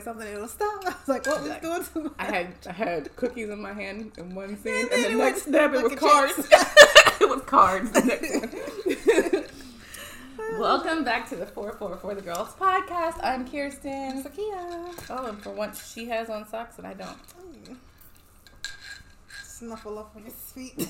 [0.00, 0.82] say something, it'll stop.
[0.86, 1.62] I was like, what was Like,
[1.92, 5.18] doing I had I had cookies in my hand in one scene, And and, the
[5.18, 6.38] next step it was cards.
[7.20, 7.90] it was cards.
[7.92, 8.30] The next
[10.38, 10.60] one.
[10.60, 13.22] Welcome back to the Four Four for the Girls podcast.
[13.22, 14.24] I'm Kirstin.
[14.24, 14.94] Zakia.
[15.10, 17.18] Oh, and for once she has on socks and I don't.
[17.68, 17.76] Mm.
[19.44, 20.88] Snuffle up on his feet.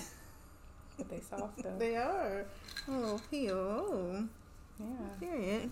[0.97, 1.77] But they soft though.
[1.79, 2.45] they are.
[2.89, 4.29] Oh, heel.
[4.79, 4.87] Yeah.
[5.19, 5.71] Period.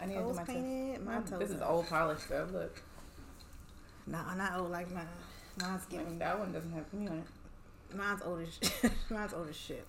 [0.00, 1.04] I need to do my painted.
[1.04, 1.38] My toes.
[1.38, 2.46] This is old polish though.
[2.52, 2.82] Look,
[4.06, 5.06] Nah, I'm not old like mine.
[5.60, 6.06] Mine's getting.
[6.06, 7.96] mean, that one doesn't have me on it.
[7.96, 8.92] Mine's old as shit.
[9.10, 9.86] mine's old as shit.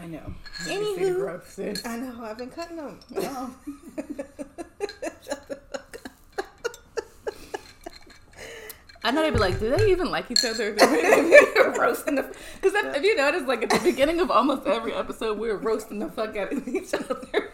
[0.00, 0.32] I know.
[0.64, 0.68] Anywho.
[0.68, 1.60] You see the growth.
[1.84, 2.22] I know.
[2.22, 3.00] I've been cutting them.
[3.16, 3.54] Oh.
[9.02, 10.72] I know they'd be like, do they even like each other?
[11.78, 12.22] Roasting the
[12.60, 15.56] because if, if you notice, like at the beginning of almost every episode, we were
[15.56, 17.52] roasting the fuck out of each other.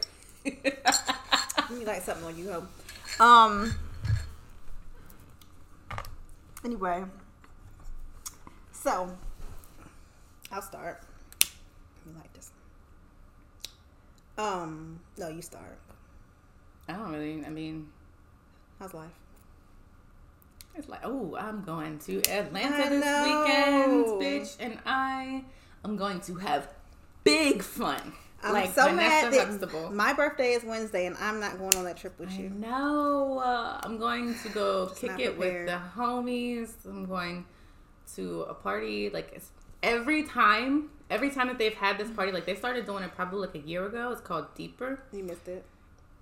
[1.70, 3.24] Me light something on you, ho.
[3.24, 3.74] Um.
[6.64, 7.04] Anyway,
[8.72, 9.16] so
[10.52, 11.02] I'll start.
[12.04, 12.50] Me light this.
[14.38, 15.00] Um.
[15.18, 15.78] No, you start.
[16.88, 17.44] I don't really.
[17.44, 17.88] I mean,
[18.78, 19.10] How's life?
[20.76, 25.42] it's like, oh, I'm going to Atlanta this weekend, bitch, and I
[25.84, 26.68] am going to have
[27.24, 28.12] big fun.
[28.46, 29.90] I'm like so Vanessa mad that Huxtable.
[29.92, 32.50] my birthday is Wednesday and I'm not going on that trip with you.
[32.50, 36.70] No, Uh, I'm going to go Just kick it with the homies.
[36.84, 37.44] I'm going
[38.14, 39.10] to a party.
[39.10, 39.50] Like it's,
[39.82, 43.40] every time, every time that they've had this party, like they started doing it probably
[43.40, 44.10] like a year ago.
[44.12, 45.00] It's called Deeper.
[45.12, 45.64] You missed it.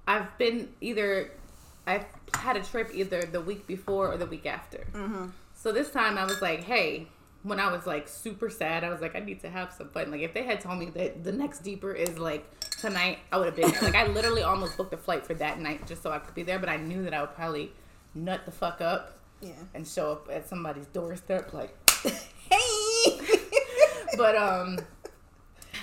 [0.06, 1.30] I've been either,
[1.86, 2.04] I've
[2.34, 4.86] had a trip either the week before or the week after.
[4.92, 5.26] Mm-hmm.
[5.54, 7.06] So this time I was like, hey,
[7.44, 10.10] when I was like super sad, I was like, I need to have some fun.
[10.10, 12.44] Like if they had told me that the next deeper is like
[12.80, 13.82] tonight, I would have been there.
[13.82, 16.42] Like I literally almost booked a flight for that night just so I could be
[16.42, 17.70] there, but I knew that I would probably
[18.14, 19.52] nut the fuck up Yeah.
[19.74, 21.76] and show up at somebody's doorstep like
[22.50, 23.20] Hey.
[24.16, 24.78] but um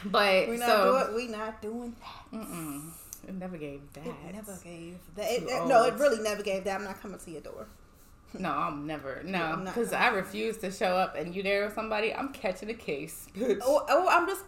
[0.06, 1.16] but we not so doing.
[1.16, 2.40] We not doing that.
[2.40, 2.90] mm-mm,
[3.28, 4.06] it never gave that.
[4.08, 5.30] It never gave that.
[5.32, 6.80] It, it- no, it really never gave that.
[6.80, 7.68] I'm not coming to your door.
[8.38, 11.76] No, I'm never no, because gonna- I refuse to show up and you there with
[11.76, 12.14] somebody.
[12.14, 13.28] I'm catching a case.
[13.62, 14.44] Oh, oh, I'm just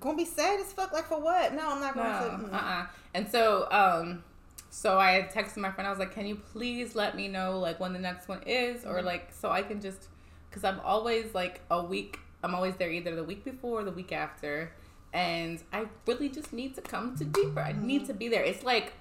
[0.00, 0.92] gonna be sad as fuck.
[0.92, 1.52] Like for what?
[1.54, 2.06] No, I'm not going
[2.40, 2.46] to.
[2.48, 2.52] mm.
[2.54, 2.86] uh-uh.
[3.14, 4.24] And so, um,
[4.70, 5.86] so I had texted my friend.
[5.86, 8.84] I was like, "Can you please let me know like when the next one is,
[8.84, 9.06] or Mm-hmm.
[9.06, 10.08] like so I can just,
[10.48, 12.18] because I'm always like a week.
[12.42, 14.72] I'm always there either the week before or the week after,
[15.12, 17.60] and I really just need to come to deeper.
[17.60, 17.86] I Mm-hmm.
[17.86, 18.42] need to be there.
[18.44, 18.92] It's like,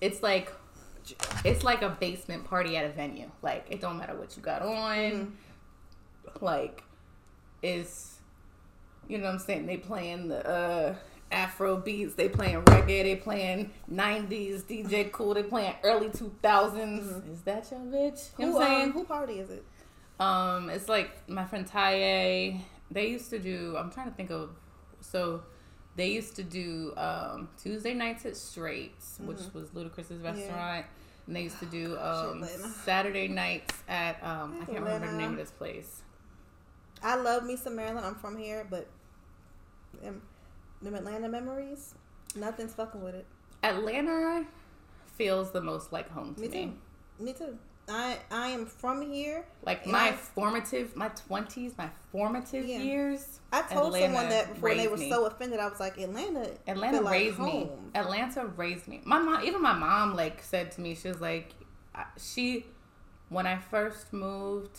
[0.00, 0.52] it's like,
[1.44, 3.30] it's like a basement party at a venue.
[3.42, 4.96] Like it don't matter what you got on.
[4.96, 6.44] Mm-hmm.
[6.44, 6.82] Like,
[7.62, 8.18] is
[9.08, 9.66] you know what I'm saying?
[9.66, 10.94] They playing the uh
[11.32, 17.06] Afro beats, they playing reggae, they playing nineties, DJ Kool, they playing early two thousands.
[17.28, 18.30] Is that your bitch?
[18.38, 18.92] You know what I'm um, saying?
[18.92, 19.64] who party is it?
[20.18, 22.60] Um, it's like my friend Taye.
[22.90, 23.76] They used to do.
[23.78, 24.50] I'm trying to think of.
[25.00, 25.42] So,
[25.96, 30.86] they used to do um, Tuesday nights at Straits, which was Ludacris's restaurant.
[31.30, 32.44] And they used to do um,
[32.84, 36.02] Saturday nights at um, I can't remember the name of this place.
[37.04, 38.04] I love me some Maryland.
[38.04, 38.88] I'm from here, but
[40.02, 40.22] them,
[40.82, 41.94] them Atlanta memories,
[42.34, 43.26] nothing's fucking with it.
[43.62, 44.44] Atlanta
[45.16, 46.64] feels the most like home to Me me.
[47.20, 47.24] too.
[47.24, 47.56] Me too.
[47.90, 49.44] I I am from here.
[49.64, 52.78] Like my I- formative, my twenties, my formative Yeah.
[52.78, 53.40] years.
[53.52, 55.10] I told Atlanta someone that before they were me.
[55.10, 55.58] so offended.
[55.58, 56.48] I was like, Atlanta.
[56.68, 57.68] Atlanta like raised me.
[57.94, 59.00] Atlanta raised me.
[59.04, 61.50] My mom, even my mom, like said to me, she was like,
[62.16, 62.64] she,
[63.28, 64.78] when I first moved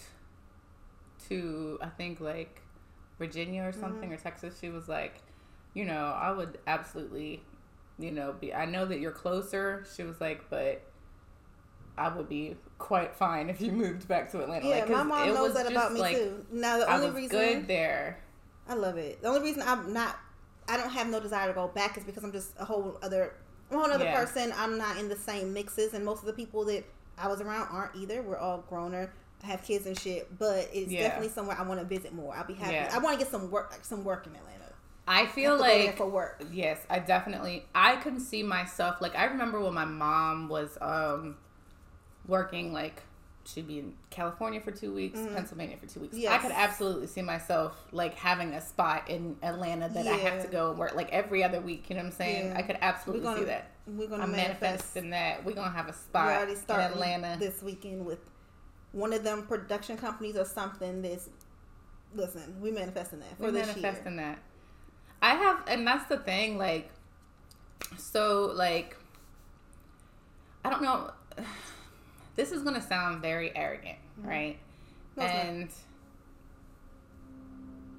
[1.27, 2.61] to, I think like
[3.19, 4.13] Virginia or something Mm-hmm.
[4.13, 5.21] or Texas, she was like,
[5.73, 7.43] you know, I would absolutely,
[7.99, 8.53] you know, be.
[8.53, 9.85] I know that you're closer.
[9.95, 10.81] She was like, but.
[11.97, 14.67] I would be quite fine if you moved back to Atlanta.
[14.67, 16.45] Yeah, Like, my mom it knows that about me like, too.
[16.51, 18.19] Now the only reason I only was reason good there.
[18.67, 19.21] I love it.
[19.21, 20.17] The only reason I'm not,
[20.67, 23.33] I don't have no desire to go back is because I'm just a whole other,
[23.69, 24.15] a whole other Yeah.
[24.19, 24.53] person.
[24.55, 26.83] I'm not in the same mixes, and most of the people that
[27.17, 28.21] I was around aren't either.
[28.21, 29.09] We're all growner,
[29.43, 30.37] have kids and shit.
[30.39, 31.01] But it's Yeah.
[31.01, 32.33] definitely somewhere I want to visit more.
[32.35, 32.73] I'll be happy.
[32.73, 32.89] Yeah.
[32.93, 34.65] I want to get some work, like some work in Atlanta.
[35.07, 36.43] I feel have to go there like for work.
[36.51, 41.37] Yes, I definitely I can see myself like I remember when my mom was um
[42.27, 43.01] working like
[43.43, 46.15] she'd be in California for two weeks, Pennsylvania for two weeks.
[46.15, 46.41] I Mm.
[46.41, 50.69] Could absolutely see myself like having a spot in Atlanta that I have to go
[50.69, 51.89] and work like every other week.
[51.89, 52.45] You know what I'm saying?
[52.51, 52.57] Yeah.
[52.57, 53.71] I could absolutely gonna see that.
[53.87, 54.61] We're gonna I'm manifest.
[54.61, 55.43] manifesting that.
[55.43, 57.37] We're gonna have a spot in Atlanta.
[57.39, 58.19] this weekend with
[58.91, 61.01] one of them production companies or something.
[61.01, 61.29] This,
[62.13, 64.21] listen, we manifesting that for We're this manifesting year.
[64.23, 64.39] that.
[65.23, 66.57] I have, and that's the thing.
[66.59, 66.91] Like,
[67.97, 68.95] so like,
[70.63, 71.09] I don't know.
[72.41, 74.27] This is gonna sound very arrogant, mm-hmm.
[74.27, 74.57] right?
[75.15, 75.69] No, and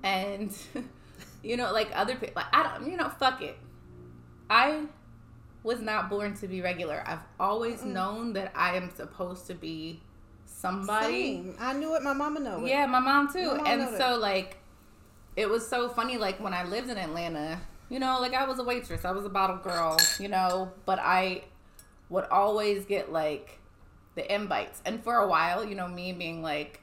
[0.03, 0.53] and
[1.45, 3.57] you know, like other people, like I don't, you know, fuck it.
[4.51, 4.87] I
[5.63, 7.05] was not born to be regular.
[7.07, 10.01] I've always known that I am supposed to be
[10.45, 11.35] somebody.
[11.35, 11.57] Same.
[11.61, 12.03] I knew it.
[12.03, 12.69] My mama knew it.
[12.69, 13.47] Yeah, my mom too.
[13.47, 14.57] My mom and so like
[15.37, 18.59] it was so funny like when I lived in Atlanta, you know, like I was
[18.59, 21.45] a waitress, I was a bottle girl, you know, but I
[22.09, 23.61] would always get like
[24.15, 24.81] the invites.
[24.85, 26.81] And for a while, you know, me being like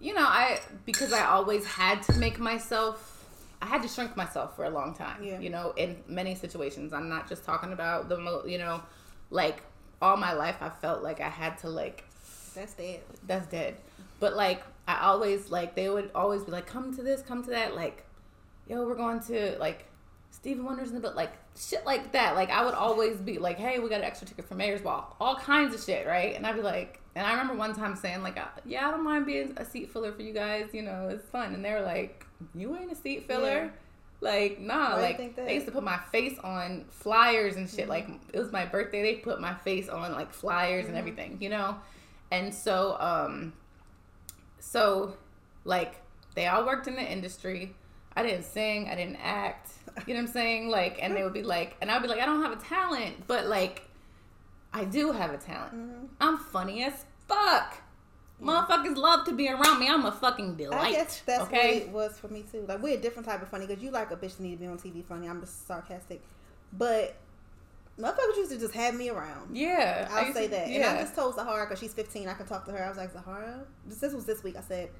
[0.00, 3.10] you know, I because I always had to make myself
[3.62, 5.22] I had to shrink myself for a long time.
[5.22, 5.40] Yeah.
[5.40, 6.92] You know, in many situations.
[6.92, 8.82] I'm not just talking about the mo you know,
[9.30, 9.62] like
[10.02, 12.04] all my life I felt like I had to like
[12.54, 13.00] That's dead.
[13.26, 13.76] that's dead.
[14.20, 17.50] But like I always like they would always be like, come to this, come to
[17.50, 18.04] that, like,
[18.68, 19.86] yo, we're going to like
[20.30, 22.34] Stephen Wonder's in the but like shit like that.
[22.34, 25.16] Like I would always be like, hey, we got an extra ticket for Mayor's Ball,
[25.20, 26.34] all kinds of shit, right?
[26.34, 29.04] And I'd be like, and I remember one time saying like, uh, yeah, I don't
[29.04, 31.54] mind being a seat filler for you guys, you know, it's fun.
[31.54, 33.64] And they were like, you ain't a seat filler.
[33.64, 33.70] Yeah.
[34.20, 37.88] Like nah, Why like they used to put my face on flyers and shit.
[37.88, 41.50] Like it was my birthday, they put my face on like flyers and everything, you
[41.50, 41.76] know.
[42.30, 43.52] And so, um,
[44.60, 45.14] so
[45.64, 46.00] like
[46.34, 47.74] they all worked in the industry.
[48.16, 49.72] I didn't sing, I didn't act.
[50.06, 50.68] You know what I'm saying?
[50.68, 53.26] Like, and they would be like, and I'd be like, I don't have a talent,
[53.26, 53.88] but like,
[54.72, 55.74] I do have a talent.
[55.74, 56.06] Mm-hmm.
[56.20, 57.76] I'm funny as fuck.
[58.42, 59.88] Motherfuckers love to be around me.
[59.88, 60.80] I'm a fucking delight.
[60.80, 61.78] I guess that's okay.
[61.78, 62.64] what it was for me too.
[62.68, 64.56] Like we're a different type of funny because you like a bitch that need to
[64.56, 65.28] be on TV funny.
[65.28, 66.20] I'm just sarcastic,
[66.72, 67.16] but
[67.98, 69.56] motherfuckers used to just have me around.
[69.56, 70.68] yeah, I'll say to- that.
[70.68, 70.90] Yeah.
[70.90, 72.28] And I just told Zahara because she's 15.
[72.28, 72.84] I can talk to her.
[72.84, 74.56] I was like, Zahara, this, this was this week.
[74.56, 74.90] I said,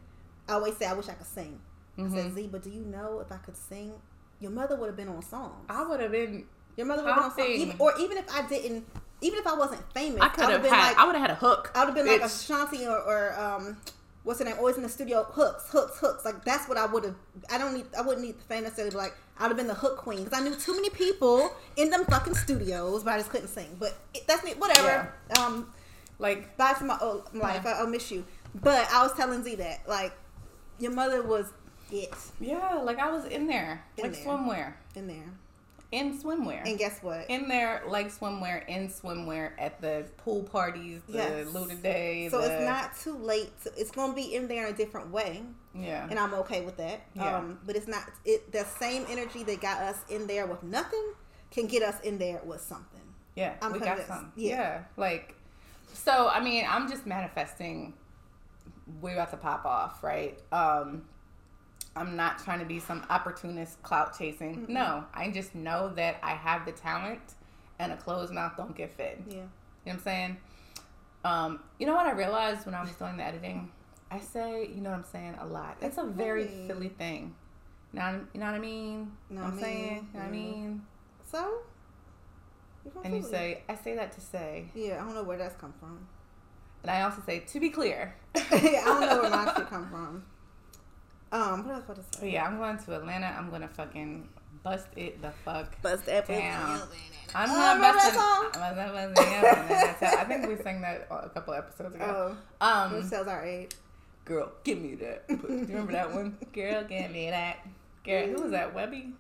[0.49, 1.61] I always say I wish I could sing.
[1.99, 2.35] I said, Mhm.
[2.35, 3.93] Z, but do you know if I could sing,
[4.41, 5.65] your mother would have been on songs.
[5.69, 6.47] I would have been.
[6.77, 7.49] Your mother would have been on songs.
[7.51, 8.85] Even, or even if I didn't,
[9.21, 10.89] even if I wasn't famous, I could would have been had.
[10.89, 11.71] like, I would have had a hook.
[11.75, 13.77] I would have been like a or, or um,
[14.25, 14.57] what's her name?
[14.59, 16.25] Always in the studio, hooks, hooks, hooks.
[16.25, 17.15] Like that's what I would have.
[17.49, 17.87] I don't need.
[17.97, 18.91] I wouldn't need the fame necessarily.
[18.93, 21.53] But like I would have been the hook queen because I knew too many people
[21.77, 23.77] in them fucking studios, but I just couldn't sing.
[23.79, 24.55] But it, that's me.
[24.59, 25.15] Whatever.
[25.39, 25.73] Um,
[26.19, 27.65] like bye to my old life.
[27.65, 28.25] I, I'll miss you.
[28.55, 30.13] But I was telling Z that like
[30.79, 31.47] your mother was
[31.95, 34.25] it yeah, like I was in there, In like there.
[34.25, 35.31] swimwear, in there.
[35.93, 37.29] in swimwear, And guess what?
[37.31, 41.47] in there like swimwear, in swimwear at the pool parties, the Yes.
[41.49, 42.29] Luda Day.
[42.31, 43.51] so the, it's not too late.
[43.63, 45.43] To, it's gonna be in there in a different way.
[45.75, 46.07] Yeah.
[46.09, 47.01] and I'm okay with that.
[47.15, 47.37] Yeah.
[47.39, 48.51] Um, but it's not it.
[48.53, 51.13] The same energy that got us in there with nothing
[51.51, 53.01] can get us in there with something.
[53.37, 54.33] Yeah, I'm we got some.
[54.37, 54.49] Yeah.
[54.57, 54.83] Yeah.
[54.97, 55.35] like
[55.93, 56.29] so.
[56.29, 57.95] I mean, I'm just manifesting.
[59.01, 60.39] We're about to pop off, right?
[60.53, 61.05] Um,
[61.97, 64.67] I'm not trying to be some opportunist clout chasing.
[64.69, 67.21] No, I just know that I have the talent,
[67.79, 69.23] and a closed mouth don't get fed.
[69.29, 69.35] Yeah.
[69.35, 69.49] You know
[69.85, 70.37] what I'm saying?
[71.25, 73.71] Um, you know what I realized when I was doing the editing?
[74.11, 75.81] I say, you know what I'm saying, a lot.
[75.81, 76.47] That's a very?
[76.67, 77.35] Philly thing.
[77.93, 79.13] You know, you know what I mean?
[79.31, 79.65] Know what I'm mean?
[79.65, 79.87] saying?
[79.89, 80.83] You know what I mean?
[81.31, 81.59] So.
[83.03, 85.73] And you say, I say that to say, Yeah, I don't know where that's come
[85.81, 86.07] from.
[86.83, 88.15] and I also say, to be clear.
[88.53, 90.25] Yeah, I don't know where my shit come from.
[91.35, 92.33] Um, what else was I say?
[92.33, 93.27] Yeah, I'm going to Atlanta.
[93.37, 94.29] I'm gonna fucking
[94.63, 95.81] bust it the fuck.
[95.83, 96.81] Bust that Down.
[97.35, 98.21] I'm Oh, not remember that busting.
[98.21, 98.63] song?
[98.65, 99.69] I'm not busting that.
[100.01, 102.37] That's how- I think we sang that a couple episodes ago.
[102.61, 103.73] Oh, which Um, tells our age.
[104.25, 105.27] girl, give me that.
[105.29, 106.39] Do you remember that one?
[106.53, 107.67] Girl, give me that.
[108.05, 108.73] Girl, who was that?
[108.75, 109.13] Webbie.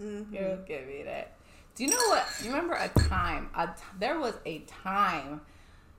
[0.00, 0.34] Mm-hmm.
[0.34, 1.32] Girl, give me that.
[1.76, 2.26] Do you know what?
[2.42, 3.48] You remember a time?
[3.56, 5.40] A t- there was a time.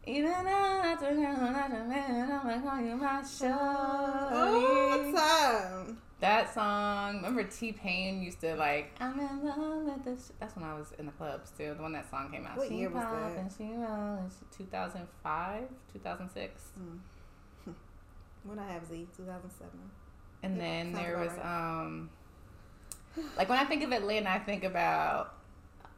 [0.08, 3.24] Even after I'm gonna you my
[4.32, 5.98] Oh, time.
[6.20, 7.18] That song.
[7.18, 8.92] Remember T Pain used to like.
[9.00, 10.32] I'm in love with this.
[10.40, 11.74] That's when I was in the clubs too.
[11.76, 12.58] The one that song came out.
[12.58, 13.38] What she year was that?
[13.38, 14.20] And she roll.
[14.58, 16.62] 2005, 2006.
[18.44, 19.72] When I have Z, 2007.
[20.44, 21.78] And Yeah, then there was right.
[21.84, 22.10] um.
[23.38, 25.35] Like when I think of Atlanta, I think about.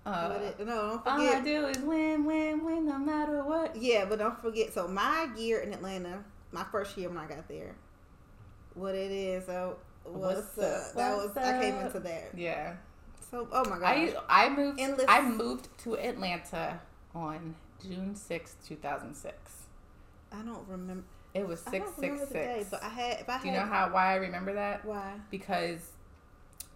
[0.07, 3.75] Uh, it- no, don't all I do is win, win, win, no matter what.
[3.75, 4.73] Yeah, but don't forget.
[4.73, 7.75] So my year in Atlanta, my first year when I got there,
[8.73, 9.45] what it is.
[9.45, 10.63] So what's, What's up?
[10.63, 10.93] up?
[10.95, 12.29] That What's was I came into that.
[12.35, 12.75] Yeah.
[13.29, 13.83] So oh my god.
[13.83, 16.79] I I moved Endless- I moved to Atlanta
[17.13, 19.35] on June sixth, 2006.
[20.31, 21.03] I don't remember.
[21.33, 22.69] It was six six remember the day, six.
[22.69, 23.19] but I had.
[23.19, 23.41] If I had.
[23.41, 24.85] Do you know how why I remember that?
[24.85, 25.15] Why?
[25.29, 25.91] Because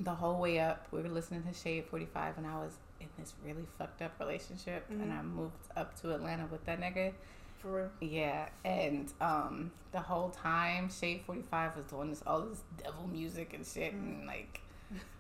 [0.01, 3.33] the whole way up, we were listening to Shade 45, and I was in this
[3.43, 5.19] really fucked up relationship, and Mhm.
[5.19, 7.13] I moved up to Atlanta with that nigga.
[7.59, 7.89] For real.
[7.99, 13.53] Yeah, and um, the whole time Shade 45 was doing this all this devil music
[13.53, 14.61] and shit, and like.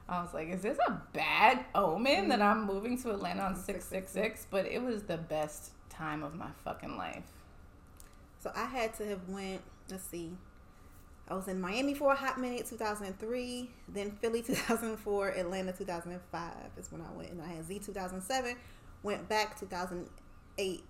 [0.09, 4.45] I was like, is this a bad omen that I'm moving to Atlanta on 666?
[4.49, 7.23] But it was the best time of my fucking life.
[8.39, 9.61] So I had to have went.
[9.89, 10.35] Let's see.
[11.31, 13.69] I was in Miami for a hot minute, 2003.
[13.87, 15.29] Then Philly, 2004.
[15.29, 17.31] Atlanta, 2005 is when I went.
[17.31, 18.55] And I had Z 2007.
[19.01, 20.83] Went back 2008.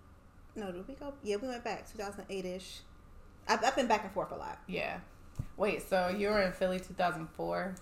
[0.55, 1.13] No, did we go?
[1.23, 2.79] Yeah, we went back 2008 ish.
[3.47, 4.57] I've, I've been back and forth a lot.
[4.67, 4.97] Yeah.
[5.57, 7.75] Wait, so you were in Philly 2004?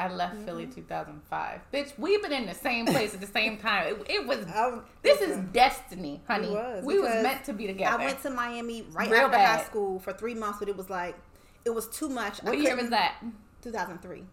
[0.00, 0.44] I left Mm-hmm.
[0.44, 1.60] Philly 2005.
[1.74, 3.88] Bitch, we've been in the same place at the same time.
[3.88, 4.46] It, it was.
[4.54, 6.46] Um, This is destiny, honey.
[6.48, 8.00] It was, we was meant to be together.
[8.00, 9.66] I went to Miami right Real after high bad.
[9.66, 11.16] school for three months, but it was like
[11.64, 12.40] it was too much.
[12.42, 13.16] I what year was that?
[13.62, 14.24] 2003.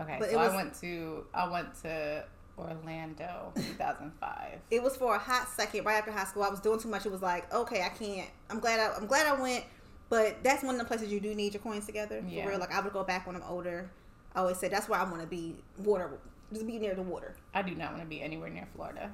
[0.00, 2.24] Okay, But so was- I went to I went to
[2.58, 4.60] Orlando 2005.
[4.70, 6.42] It was for a hot second right after high school.
[6.42, 7.06] I was doing too much.
[7.06, 8.28] It was like, okay, I can't.
[8.50, 8.80] I'm glad.
[8.80, 9.64] I, I'm glad I went,
[10.08, 12.20] but that's one of the places you do need your coins together.
[12.22, 12.46] For Yeah.
[12.46, 12.58] real.
[12.58, 13.90] Like I would go back when I'm older.
[14.34, 15.56] I always said that's where I want to be.
[15.78, 16.18] Water,
[16.52, 17.36] just be near the water.
[17.54, 19.10] I do not want to be anywhere near Florida.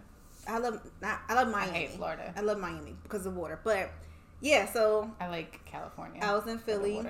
[0.49, 0.81] I love.
[1.03, 1.71] Not, I love Miami.
[1.71, 2.33] I hate Florida.
[2.37, 3.61] I love Miami because of water.
[3.63, 3.91] But
[4.41, 6.21] yeah, so I like California.
[6.23, 7.01] I was in Philly.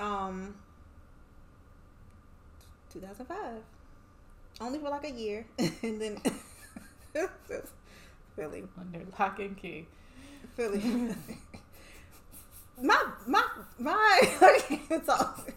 [0.00, 0.54] Um,
[2.92, 3.62] 2005.
[4.60, 6.20] Only for like a year, and then
[8.36, 9.86] Philly, under lock and key.
[10.56, 10.80] Philly.
[12.80, 13.44] my my
[13.78, 13.92] my
[14.40, 15.48] I can't talk.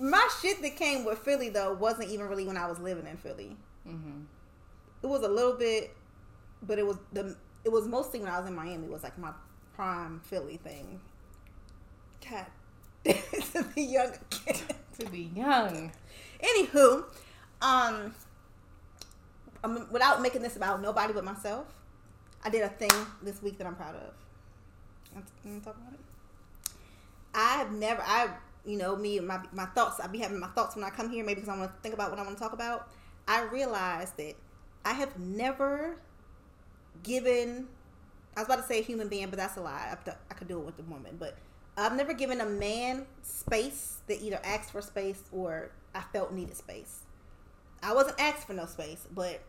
[0.00, 3.16] my shit that came with Philly though wasn't even really when I was living in
[3.16, 3.56] Philly.
[3.84, 4.22] hmm
[5.02, 5.94] It was a little bit,
[6.62, 8.86] but it was the it was mostly when I was in Miami.
[8.86, 9.30] It was like my
[9.74, 11.00] prime Philly thing.
[12.28, 12.46] God,
[13.04, 14.62] to be young again.
[14.98, 15.92] To be young.
[16.42, 17.04] Anywho,
[17.60, 18.14] um,
[19.62, 21.66] um, without making this about nobody but myself,
[22.44, 22.90] I did a thing
[23.22, 24.14] this week that I'm proud of.
[25.14, 26.00] Want talk about it?
[27.34, 28.28] I have never, I,
[28.64, 30.00] you know, me and my my thoughts.
[30.00, 31.94] I be having my thoughts when I come here, maybe because I want to think
[31.94, 32.88] about what I want to talk about.
[33.26, 34.34] I realized that
[34.84, 35.96] I have never
[37.02, 37.68] given.
[38.36, 39.96] I was about to say a human being, but that's a lie.
[40.06, 41.36] I, I could do it with a woman, but
[41.76, 46.56] I've never given a man space that either asked for space or I felt needed
[46.56, 47.00] space.
[47.82, 49.40] I wasn't asked for no space, but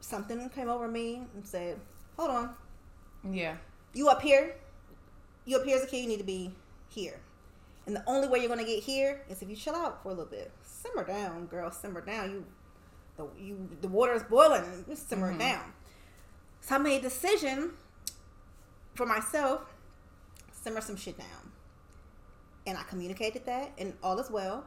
[0.00, 1.80] something came over me and said,
[2.16, 2.54] "Hold on,
[3.30, 3.56] Yeah.
[3.92, 4.56] you up here?
[5.44, 6.02] You up here as a kid?
[6.02, 6.54] You need to be
[6.88, 7.20] here."
[7.86, 10.12] And the only way you're gonna get here is if you chill out for a
[10.12, 10.50] little bit.
[10.62, 11.70] Simmer down, girl.
[11.70, 12.30] Simmer down.
[12.30, 12.44] You,
[13.16, 14.84] the you the water is boiling.
[14.88, 15.38] Just simmer it Mhm.
[15.38, 15.72] down.
[16.64, 17.72] So I made a decision
[18.94, 19.60] for myself.
[20.50, 21.52] Simmer some shit down.
[22.66, 24.64] And I communicated that, and all is well.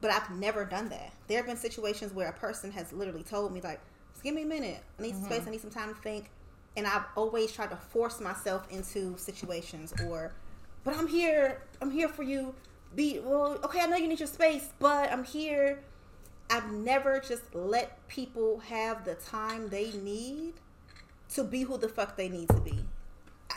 [0.00, 1.12] But I've never done that.
[1.28, 3.80] There have been situations where a person has literally told me, like,
[4.14, 4.82] just give me a minute.
[4.98, 5.40] I need some space.
[5.40, 5.48] Mm-hmm.
[5.48, 6.30] I need some time to think.
[6.74, 10.32] And I've always tried to force myself into situations or,
[10.84, 11.62] but I'm here.
[11.82, 12.54] I'm here for you.
[12.94, 15.82] Be, well, okay, I know you need your space, but I'm here.
[16.48, 20.54] I've never just let people have the time they need
[21.34, 22.78] to be who the fuck they need to be.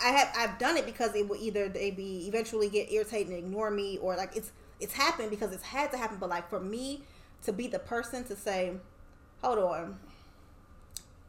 [0.03, 3.37] I have I've done it because it will either they be eventually get irritated and
[3.37, 6.17] ignore me or like it's it's happened because it's had to happen.
[6.19, 7.03] But like for me
[7.43, 8.73] to be the person to say,
[9.41, 9.97] hold on,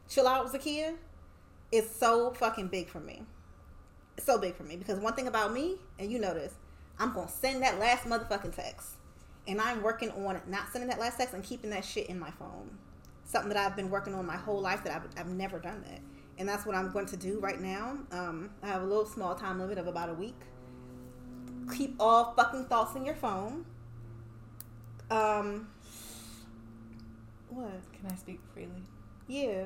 [0.09, 0.95] chill out, Zakia,
[1.71, 3.23] is so fucking big for me.
[4.17, 6.53] It's so big for me because one thing about me, and you know this,
[6.99, 8.89] I'm gonna send that last motherfucking text,
[9.47, 12.31] and I'm working on not sending that last text and keeping that shit in my
[12.31, 12.77] phone.
[13.23, 16.01] Something that I've been working on my whole life that I've, I've never done that,
[16.41, 17.99] and that's what I'm going to do right now.
[18.11, 20.39] Um, I have a little small time limit of about a week.
[21.77, 23.63] Keep all fucking thoughts in your phone.
[25.11, 25.67] Um,
[27.49, 27.69] what?
[27.93, 28.81] Can I speak freely?
[29.27, 29.65] Yeah,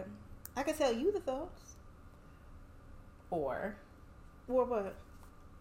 [0.58, 1.75] I can tell you the thoughts.
[3.32, 3.77] Or
[4.50, 4.96] Or what?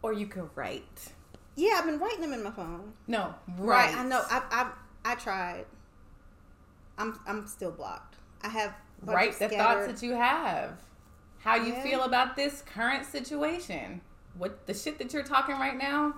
[0.02, 1.12] or you could write.
[1.54, 2.92] Yeah, I've been writing them in my phone.
[3.06, 3.96] No, right.
[3.96, 4.20] I know.
[4.28, 5.66] I I I tried.
[6.98, 8.16] I'm I'm still blocked.
[8.42, 10.72] I have Write the thoughts that you have.
[11.44, 11.82] How you Yeah.
[11.82, 14.00] feel about this current situation.
[14.38, 16.14] What the shit that you're talking right now.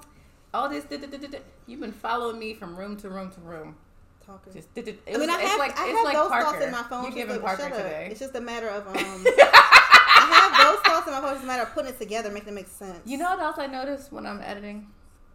[0.54, 3.76] All this, da- da- da- you've been following me from room to room to room.
[4.24, 4.52] talking.
[4.52, 6.44] Just, it I mean, I it's have like, I it's have like those Parker.
[6.52, 7.02] thoughts in my phone.
[7.02, 7.78] You're Just giving a- Parker shut up.
[7.78, 8.08] today.
[8.10, 8.94] It's just a matter of um.
[8.96, 11.28] I have those thoughts in my phone.
[11.30, 12.98] It's just a matter of putting it together, making it make sense.
[13.04, 14.88] You know what else I noticed when I'm editing?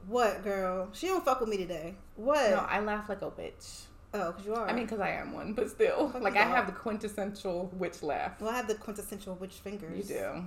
[0.07, 0.89] what, girl?
[0.93, 1.93] She don't fuck with me today.
[2.15, 2.49] What?
[2.51, 3.65] No, I laugh like a witch.
[4.13, 4.67] Oh, because you are.
[4.67, 8.39] I mean, because I am one, but still, like I have the quintessential witch laugh.
[8.41, 10.09] well, I have the quintessential witch fingers.
[10.09, 10.43] You do,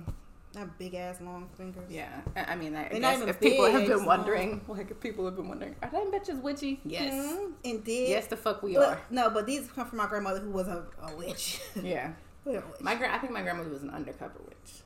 [0.59, 1.89] Not big ass long fingers.
[1.89, 2.21] yeah.
[2.35, 5.25] I mean, I, I They're not guess if people have been wondering, like if people
[5.25, 6.79] have been wondering, are them bitches witchy?
[6.85, 8.09] Yes, Mhm, Indeed.
[8.09, 9.01] yes, the fuck we But- are.
[9.09, 11.59] no, but these come from my grandmother who was a, a witch.
[11.81, 12.11] Yeah,
[12.45, 12.61] a witch.
[12.79, 14.81] my gra- I think my grandmother was an undercover witch.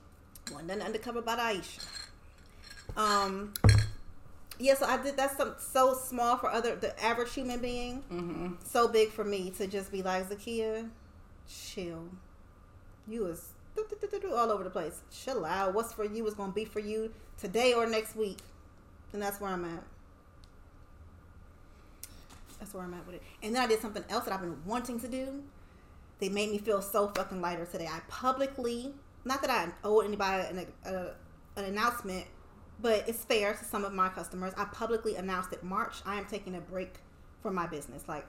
[0.53, 1.85] One done undercover by Aisha.
[2.97, 3.53] Um,
[4.59, 5.15] yeah, so I did.
[5.15, 8.03] That's some, so small for other the average human being.
[8.11, 8.53] Mm-hmm.
[8.65, 10.89] So big for me to just be like Zakia,
[11.47, 12.09] chill.
[13.07, 15.01] You was all over the place.
[15.11, 15.73] Chill out.
[15.73, 18.39] What's for you is gonna be for you today or next week,
[19.13, 19.83] and that's where I'm at.
[22.59, 23.23] That's where I'm at with it.
[23.41, 25.41] And then I did something else that I've been wanting to do.
[26.19, 27.87] They made me feel so fucking lighter today.
[27.87, 31.11] I publicly, not that I owe anybody an, a,
[31.55, 32.25] an announcement,
[32.81, 34.53] but it's fair to some of my customers.
[34.57, 36.95] I publicly announced that March I am taking a break
[37.41, 38.03] from my business.
[38.07, 38.25] Like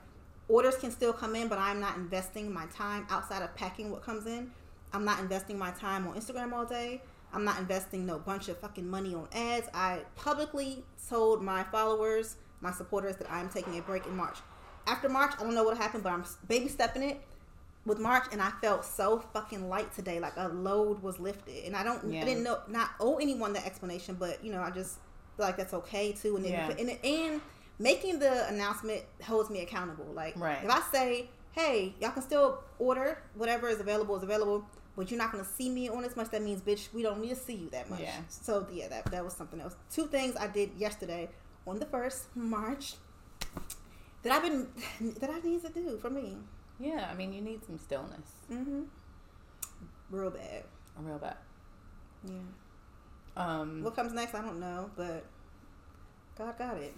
[0.49, 4.03] orders can still come in, but I'm not investing my time outside of packing what
[4.03, 4.51] comes in.
[4.93, 7.03] I'm not investing my time on Instagram all day.
[7.33, 9.69] I'm not investing no bunch of fucking money on ads.
[9.73, 14.39] I publicly told my followers, my supporters, that I'm taking a break in March.
[14.89, 17.23] After March, I don't know what happened, but I'm baby stepping it
[17.87, 20.21] with March, and I felt so fucking light today.
[20.21, 22.23] Like a load was lifted, and I don't, Yeah.
[22.23, 24.99] I didn't know, not owe anyone the explanation, but you know, I just
[25.37, 26.37] feel like that's okay too.
[26.37, 26.75] And then, Yeah.
[26.79, 27.41] and, and
[27.79, 30.07] making the announcement holds me accountable.
[30.13, 30.63] Like, Right.
[30.63, 34.65] if I say, hey, y'all can still order whatever is available is available,
[34.97, 36.29] but you're not gonna see me on as much.
[36.31, 38.01] That means, bitch, we don't need to see you that much.
[38.01, 38.17] Yeah.
[38.29, 39.75] So yeah, that that was something else.
[39.91, 41.31] Two things I did yesterday
[41.67, 42.97] on the first March
[44.23, 44.69] that I've been
[45.21, 46.37] that I need to do for me.
[46.81, 48.27] Yeah, I mean, you need some stillness.
[48.51, 48.83] Mm-hmm.
[50.11, 50.65] Real bad.
[50.99, 51.37] Real bad.
[52.25, 52.33] Yeah.
[53.37, 54.35] Um, What comes next?
[54.35, 55.25] I don't know, but
[56.37, 56.95] God got it.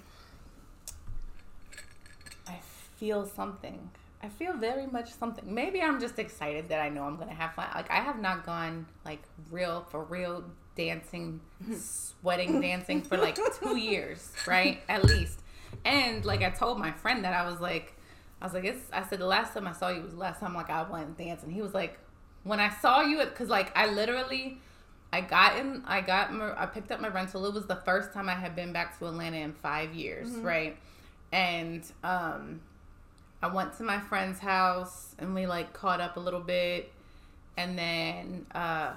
[2.47, 2.59] I
[2.97, 3.91] feel something.
[4.23, 5.53] I feel very much something.
[5.53, 7.67] Maybe I'm just excited that I know I'm gonna have fun.
[7.75, 10.45] Like I have not gone like real for real
[10.77, 11.41] dancing,
[11.77, 14.81] sweating dancing for like two years, right?
[14.89, 15.41] At least.
[15.85, 17.95] And like I told my friend that I was like,
[18.43, 18.91] I was like, it's.
[18.93, 21.17] I said the last time I saw you was the last time like I went
[21.17, 21.49] dancing.
[21.49, 21.97] He was like,
[22.43, 24.59] when I saw you, because like I literally.
[25.13, 25.85] I got in.
[25.87, 26.33] I got.
[26.33, 27.47] My, I picked up my rental.
[27.47, 30.77] It was the first time I had been back to Atlanta in five years, right?
[31.31, 32.63] And um,
[33.41, 36.91] I went to my friend's house and we like caught up a little bit,
[37.57, 38.93] and then uh,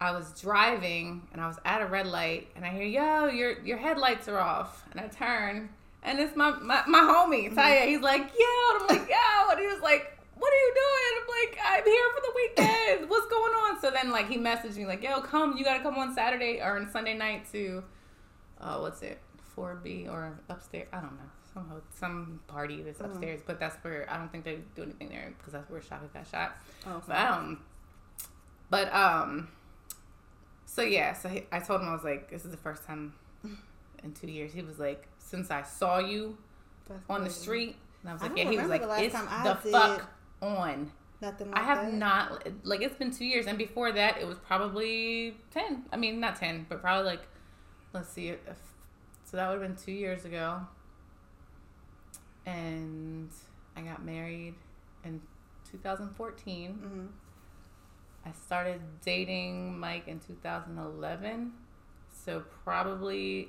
[0.00, 3.60] I was driving and I was at a red light and I hear, "Yo, your
[3.60, 5.68] your headlights are off," and I turn
[6.08, 7.86] and it's my my, my homie Taya.
[7.86, 10.14] He's like, "Yo," and I'm like, "Yo," and he was like.
[10.40, 11.20] What are you doing?
[11.20, 13.10] I'm like, I'm here for the weekend.
[13.10, 13.80] What's going on?
[13.80, 16.76] So then, like, he messaged me, like, yo, come, you gotta come on Saturday or
[16.78, 17.82] on Sunday night to,
[18.60, 19.18] uh, what's it,
[19.56, 20.86] 4B or upstairs?
[20.92, 21.30] I don't know.
[21.52, 25.34] Some, some party that's upstairs, but that's where, I don't think they do anything there
[25.36, 26.56] because that's where Shaka got shot.
[26.86, 27.60] Oh, But, um,
[28.70, 29.48] but, um,
[30.66, 33.12] so yeah, so he, I told him, I was like, this is the first time
[34.04, 34.52] in two years.
[34.52, 36.38] He was like, since I saw you
[36.88, 39.14] That's on the street, and I was like, don't yeah, he was like, the it's
[39.14, 40.10] I the fuck
[40.40, 40.90] on.
[41.20, 41.94] Nothing like I have that.
[41.94, 45.84] not like it's been two years, and before that, it was probably ten.
[45.92, 47.22] I mean, not ten, but probably like
[47.92, 48.38] let's see, if,
[49.24, 50.60] so that would have been two years ago.
[52.46, 53.30] And
[53.76, 54.54] I got married
[55.04, 55.20] in
[55.70, 56.72] 2014.
[56.72, 57.06] hmm
[58.26, 61.52] I started dating Mike in 2011,
[62.12, 63.48] so probably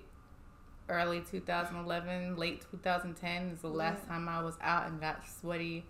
[0.90, 4.14] early 2011, late 2010 is the last Yeah.
[4.16, 5.86] time I was out and got sweaty,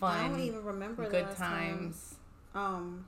[0.00, 0.16] fun.
[0.18, 1.78] I don't even remember good last time.
[1.78, 2.14] times.
[2.54, 3.06] Um.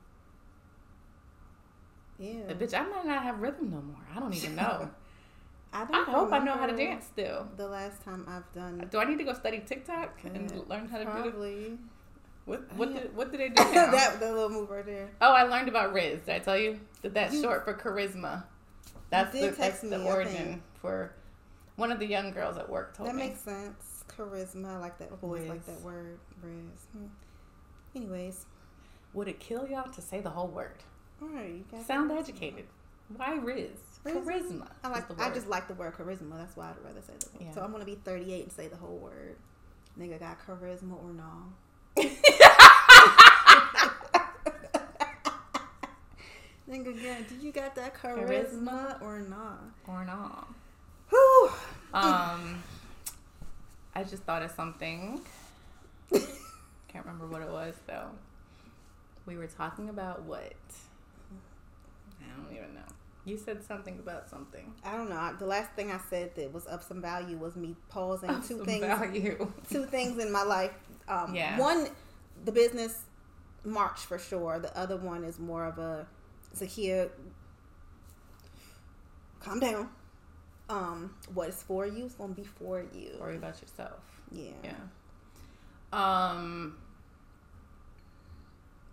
[2.19, 2.43] Yeah.
[2.47, 3.97] But bitch, I might not have rhythm no more.
[4.15, 4.89] I don't even know.
[5.75, 7.49] I, I hope I know how to dance still.
[7.57, 8.87] The last time I've done.
[8.91, 11.15] Do I need to go study TikTok and learn how to do it?
[11.15, 11.79] Probably.
[12.45, 13.01] What what Yeah.
[13.01, 15.09] did what did they do that little move right there.
[15.21, 16.27] oh, I learned about Rizz.
[16.27, 18.45] Did I tell you that that's You- short for charisma?
[19.13, 21.15] That's the that's the me, origin for
[21.77, 23.23] one of the young girls at work told That me.
[23.23, 24.05] That makes sense.
[24.09, 25.11] Charisma, I like that.
[25.23, 26.19] Always like that word.
[26.45, 26.81] Rizz.
[26.93, 27.07] Hmm.
[27.95, 28.47] Anyways,
[29.15, 30.83] Would it kill y'all to say the whole word?
[31.23, 31.63] all right.
[31.87, 32.19] Sound charisma.
[32.19, 32.65] educated.
[33.17, 33.71] Why Rizz?
[34.05, 34.25] Charisma.
[34.25, 34.69] Charisma.
[34.83, 35.09] I like.
[35.09, 36.37] the I just like the word charisma.
[36.39, 37.47] That's why I'd rather say the word.
[37.49, 37.53] Yeah.
[37.55, 39.37] So I'm gonna be 38 and say the whole word.
[39.99, 41.53] Nigga got charisma or no?
[46.71, 47.27] Nigga, again.
[47.29, 49.03] do you got that charisma, Charisma?
[49.03, 49.61] or not?
[49.89, 50.49] or not.
[51.11, 51.51] Whew.
[51.93, 52.63] Um,
[53.95, 55.21] I just thought of something.
[56.13, 58.09] Can't remember what it was though.
[59.27, 60.53] We were talking about what?
[62.21, 62.81] I don't even know.
[63.25, 64.73] You said something about something.
[64.85, 65.35] I don't know.
[65.39, 68.65] The last thing I said that was of some value was me pausing two Some
[68.67, 68.85] things.
[68.85, 69.53] value.
[69.71, 70.73] Two things in my life.
[71.09, 71.59] Um, Yeah.
[71.59, 71.89] One,
[72.45, 73.03] the business
[73.65, 74.59] march for sure.
[74.59, 76.07] The other one is more of a
[76.57, 77.11] Zakia.
[79.41, 79.89] Calm down.
[80.69, 83.17] Um, what is for you is gonna be for you.
[83.21, 84.01] Worry about yourself.
[84.31, 84.53] Yeah.
[84.63, 84.73] Yeah.
[85.93, 86.77] Um.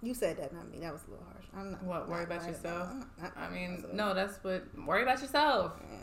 [0.01, 0.79] You said that, not me.
[0.79, 1.45] That was a little harsh.
[1.55, 1.83] I'm not.
[1.83, 2.89] What, worry not about yourself?
[3.21, 4.63] Not- I mean, no, that's what.
[4.85, 5.73] Worry about yourself.
[5.89, 5.97] Yeah.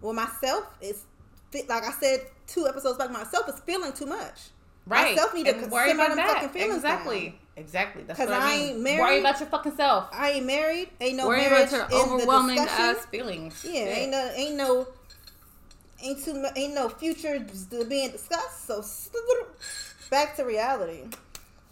[0.00, 1.04] Well, myself is.
[1.54, 4.50] Like I said two episodes back, myself is feeling too much.
[4.86, 5.14] Right.
[5.14, 6.34] Myself need to and worry about them that.
[6.34, 7.20] fucking feelings exactly.
[7.30, 7.38] down.
[7.58, 8.02] Exactly.
[8.04, 8.68] That's 'Cause what I, I mean.
[8.68, 9.00] ain't married.
[9.00, 10.08] Worry about your fucking self.
[10.12, 10.90] I ain't married.
[11.00, 13.64] Ain't no Worry marriage about your in overwhelming ass feelings.
[13.64, 13.98] Yeah, Shit.
[13.98, 14.86] ain't no, ain't no,
[16.02, 17.44] ain't too, ain't no future
[17.88, 18.66] being discussed.
[18.66, 18.82] So
[20.10, 21.04] back to reality.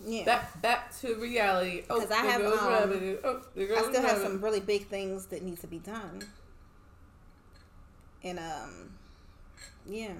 [0.04, 1.84] Yeah, Back back to reality.
[1.88, 3.18] Oh, 'Cause I have, um.
[3.24, 3.40] Oh,
[3.76, 6.22] I still have some really big things that need to be done.
[8.22, 8.90] And um,
[9.86, 10.12] yeah,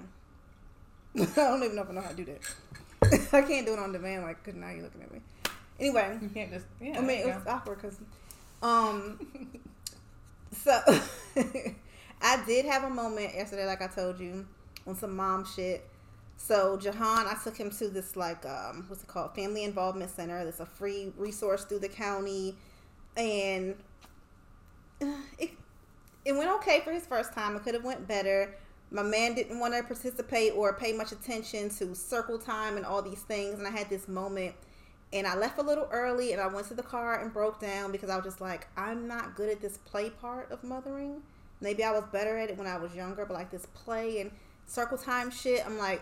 [1.19, 3.29] I don't even know if I know how to do that.
[3.33, 4.23] I can't do it on demand.
[4.23, 5.19] Like, cause now you're looking at me.
[5.79, 6.65] Anyway, You can't just.
[6.81, 6.97] Yeah.
[6.97, 7.51] I mean, it was go.
[7.51, 7.99] awkward because,
[8.61, 9.19] um,
[10.51, 10.79] so
[12.21, 14.45] I did have a moment yesterday, like I told you,
[14.87, 15.87] on some mom shit.
[16.37, 20.43] So Jahan, I took him to this like um, what's it called, Family Involvement Center.
[20.43, 22.55] That's a free resource through the county,
[23.15, 23.75] and
[25.37, 25.51] it
[26.25, 27.55] it went okay for his first time.
[27.55, 28.55] It could have went better.
[28.89, 33.01] My man didn't want to participate or pay much attention to circle time and all
[33.01, 34.55] these things, and I had this moment
[35.13, 37.91] and I left a little early and I went to the car and broke down
[37.91, 41.21] because I was just like, I'm not good at this play part of mothering.
[41.61, 44.31] Maybe I was better at it when I was younger, but like this play and
[44.65, 46.01] circle time shit, I'm like,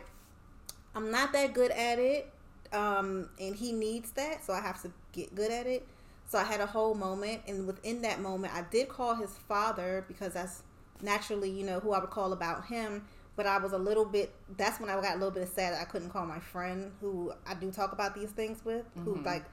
[0.95, 2.31] I'm not that good at it.
[2.73, 5.87] Um, and he needs that, so I have to get good at it.
[6.27, 10.03] So I had a whole moment, and within that moment, I did call his father
[10.07, 10.63] because that's
[11.01, 13.05] naturally, you know, who I would call about him.
[13.35, 14.33] But I was a little bit.
[14.57, 17.33] That's when I got a little bit sad that I couldn't call my friend, who
[17.45, 19.25] I do talk about these things with, who Mhm.
[19.25, 19.43] like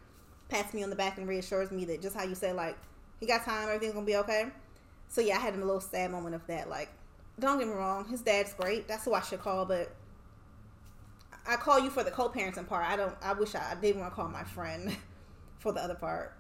[0.49, 2.77] pats me on the back and reassures me that just how you said, like
[3.19, 4.51] he got time, everything's gonna be okay.
[5.09, 6.69] So yeah, I had a little sad moment of that.
[6.69, 6.91] Like,
[7.41, 8.87] don't get me wrong, his dad's great.
[8.87, 9.93] That's who I should call, but
[11.47, 12.85] I call you for the co-parenting part.
[12.89, 13.17] I don't.
[13.21, 14.97] I wish I, I did want to call my friend
[15.59, 16.35] for the other part.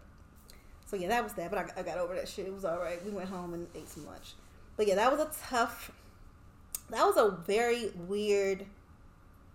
[0.86, 1.50] So yeah, that was that.
[1.50, 2.46] But I, I got over that shit.
[2.46, 3.04] It was all right.
[3.04, 4.34] We went home and ate some lunch.
[4.76, 5.90] But yeah, that was a tough.
[6.92, 8.64] That was a very weird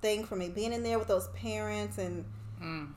[0.02, 2.26] thing for me being in there with those parents and
[2.62, 2.93] Mm.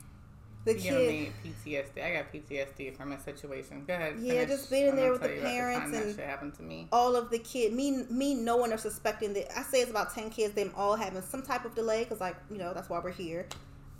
[0.65, 1.33] the You kid.
[1.43, 2.01] PTSD.
[2.03, 3.85] I got PTSD from a situation.
[3.87, 4.15] Go ahead.
[4.19, 4.49] Yeah, finish.
[4.49, 6.87] just being in there with the parents that and- shit happened to me.
[6.91, 10.29] all of the kid me me knowing or suspecting that I say it's about 10
[10.31, 13.11] kids them all having some type of delay because like you know that's why we're
[13.11, 13.45] here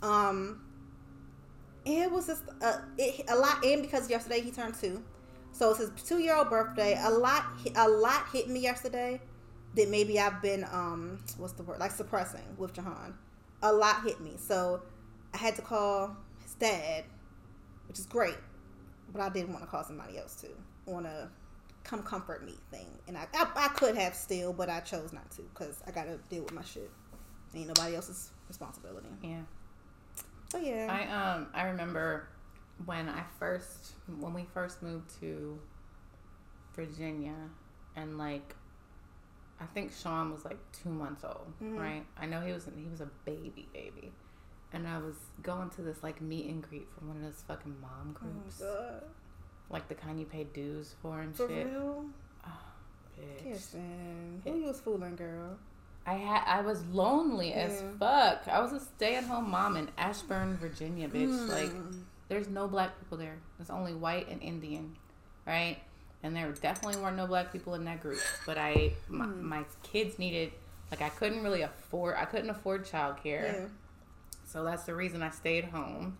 [0.02, 0.60] um
[1.84, 5.02] it was just a, it, a lot and because yesterday he turned two
[5.52, 7.44] so it's his two year old birthday a lot
[7.76, 9.20] a lot hit me yesterday
[9.74, 13.14] that maybe I've been um what's the word like suppressing with Jahan
[13.62, 14.82] a lot hit me so
[15.32, 17.04] I had to call his dad
[17.88, 18.38] which is great
[19.12, 20.48] but I didn't want to call somebody else to
[20.92, 21.28] on a
[21.84, 22.86] come comfort me thing.
[23.08, 26.04] And I, I, I could have still, but I chose not to because I got
[26.04, 26.90] to deal with my shit.
[27.54, 29.08] Ain't nobody else's responsibility.
[29.22, 29.40] Yeah.
[30.50, 30.88] So yeah.
[30.90, 32.28] I um I remember
[32.86, 35.58] when I first when we first moved to
[36.74, 37.36] Virginia
[37.96, 38.54] and like
[39.62, 41.78] I think Sean was like two months old, Mhm.
[41.78, 42.04] right?
[42.18, 44.12] I know he was he was a baby baby.
[44.74, 47.76] And I was going to this like meet and greet from one of those fucking
[47.80, 48.58] mom oh groups.
[48.60, 49.04] god.
[49.70, 51.66] like the kind you pay dues for and For shit.
[51.66, 52.06] real?
[53.18, 53.42] Bitch.
[53.44, 54.42] Kirstin.
[54.44, 55.56] Who you was fooling, girl?
[56.06, 58.48] I had I was lonely as fuck.
[58.48, 61.48] I was a stay at home mom in Ashburn, Virginia, bitch.
[61.48, 62.02] Like Mm.
[62.28, 63.38] there's no black people there.
[63.58, 64.96] There's only white and Indian,
[65.46, 65.78] right?
[66.22, 68.20] And there definitely weren't no black people in that group.
[68.46, 69.44] But I, my, Hmm.
[69.44, 70.52] my kids needed,
[70.90, 73.52] like, I couldn't really afford, I couldn't afford childcare.
[73.54, 73.66] Yeah.
[74.46, 76.16] So that's the reason I stayed home.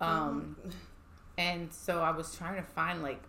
[0.00, 0.72] Um, Mhm.
[1.38, 3.20] and so I was trying to find like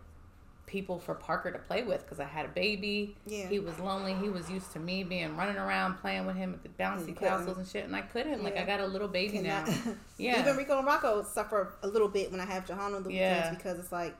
[0.66, 3.16] people for Parker to play with because I had a baby.
[3.26, 3.46] Yeah.
[3.48, 4.14] He was lonely.
[4.14, 7.58] He was used to me being running around playing with him at the bouncy castles
[7.58, 8.42] and shit, and I couldn't.
[8.42, 9.64] Like I got a little baby now.
[10.18, 10.38] Yeah.
[10.40, 13.38] Even Rico and Rocco suffer a little bit when I have Jahan on the Yeah.
[13.50, 14.16] weekends because it's like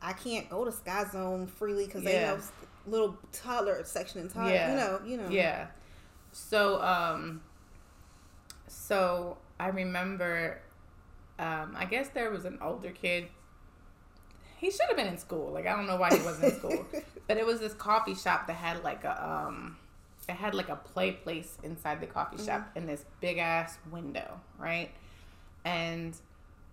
[0.00, 2.30] I can't go to Sky Zone freely because they Yeah.
[2.30, 2.50] have
[2.86, 4.52] little toddler section and toddler.
[4.52, 4.70] Yeah.
[4.70, 5.28] You know, you know.
[5.28, 5.66] Yeah.
[6.32, 7.42] So um
[8.66, 10.60] so I remember
[11.38, 13.28] um I guess there was an older kid.
[14.58, 15.52] He should have been in school.
[15.52, 16.86] Like I don't know why he wasn't in school.
[17.28, 19.76] But it was this coffee shop that had like a um
[20.28, 24.40] it had like a play place inside the coffee shop in this big ass window,
[24.58, 24.90] right?
[25.64, 26.14] And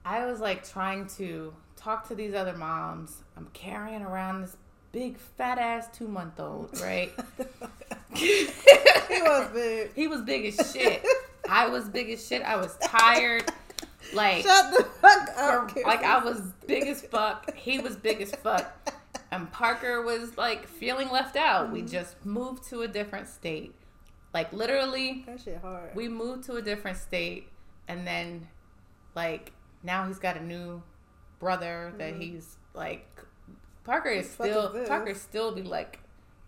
[0.05, 3.23] I was like trying to talk to these other moms.
[3.35, 4.55] I'm carrying around this
[4.91, 7.11] big fat ass two month old, right?
[8.13, 8.47] he
[9.09, 9.93] was big.
[9.95, 11.03] He was big as shit.
[11.49, 12.43] I was big as shit.
[12.43, 13.51] I was tired.
[14.13, 15.75] Like, Shut the fuck up.
[15.83, 17.53] like I was big as fuck.
[17.55, 18.71] He was big as fuck.
[19.31, 21.71] And Parker was like feeling left out.
[21.71, 21.87] We mm-hmm.
[21.87, 23.73] just moved to a different state.
[24.33, 25.95] Like literally, That shit hard.
[25.95, 27.47] we moved to a different state
[27.87, 28.47] and then
[29.15, 29.51] like
[29.85, 30.81] now he's got a new
[31.39, 33.07] brother that he's like
[33.83, 34.87] Parker is still is?
[34.87, 35.99] Parker still be like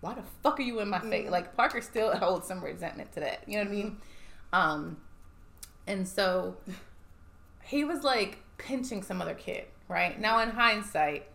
[0.01, 3.19] why the fuck are you in my face like Parker still holds some resentment to
[3.19, 3.97] that you know what I mean
[4.53, 4.97] um
[5.87, 6.57] and so
[7.63, 10.19] he was like pinching some other kid, right?
[10.19, 11.27] Now in hindsight,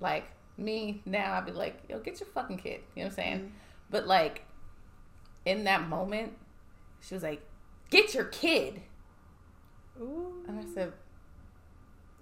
[0.00, 0.24] like
[0.56, 2.80] me now, I'd be like, yo, get your fucking kid.
[2.94, 3.38] You know what I'm saying?
[3.38, 3.48] Mm-hmm.
[3.90, 4.44] But like
[5.44, 6.32] in that moment,
[7.00, 7.42] she was like,
[7.90, 8.82] get your kid.
[10.00, 10.44] Ooh.
[10.48, 10.92] And I said,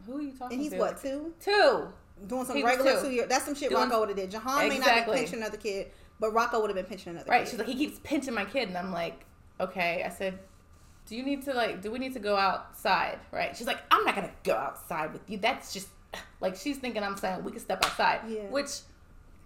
[0.07, 0.53] who are you talking about?
[0.53, 0.79] And he's to?
[0.79, 1.35] what two?
[1.41, 1.89] Two.
[2.27, 3.03] Doing some He regular two.
[3.09, 3.27] two year.
[3.27, 4.31] That's some shit Doing- Rocco would have did.
[4.31, 5.15] Jahan may not Exactly.
[5.17, 5.91] be pinching another kid,
[6.21, 7.41] but Rocco would have been pinching another Right.
[7.45, 7.51] kid.
[7.51, 8.69] She's like, he keeps pinching my kid.
[8.69, 9.25] And I'm like,
[9.61, 10.03] okay.
[10.05, 10.39] I said,
[11.07, 13.19] do you need to, like, do we need to go outside?
[13.33, 13.57] Right.
[13.57, 15.39] She's like, I'm not going to go outside with you.
[15.39, 15.89] That's just,
[16.41, 18.21] like, she's thinking I'm saying we can step outside.
[18.29, 18.43] Yeah.
[18.43, 18.53] Mm-hmm.
[18.53, 18.71] Which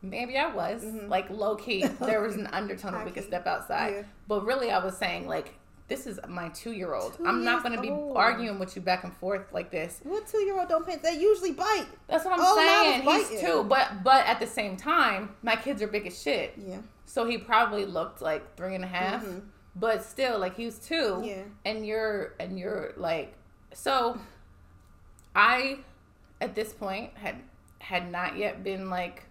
[0.02, 0.84] maybe I was.
[0.84, 3.92] Like, low key, there was an undertone of we could step outside.
[3.94, 4.02] Yeah.
[4.28, 5.57] But really, I was saying, like,
[5.88, 7.16] this is my two year old.
[7.24, 8.16] I'm not going to be old.
[8.16, 10.00] arguing with you back and forth like this.
[10.04, 11.02] what two year old don't pinch?
[11.02, 11.86] They usually bite.
[12.06, 13.02] That's what I'm Oh, saying.
[13.02, 16.54] He's two, but but at the same time, my kids are big as shit.
[16.56, 16.78] Yeah.
[17.06, 19.42] So he probably looked like three and a half, Mhm.
[19.74, 21.22] but still, like he was two.
[21.24, 21.42] Yeah.
[21.64, 23.34] And you're and you're like,
[23.72, 24.18] so
[25.34, 25.78] I,
[26.40, 27.36] at this point, had
[27.80, 29.24] had not yet been like,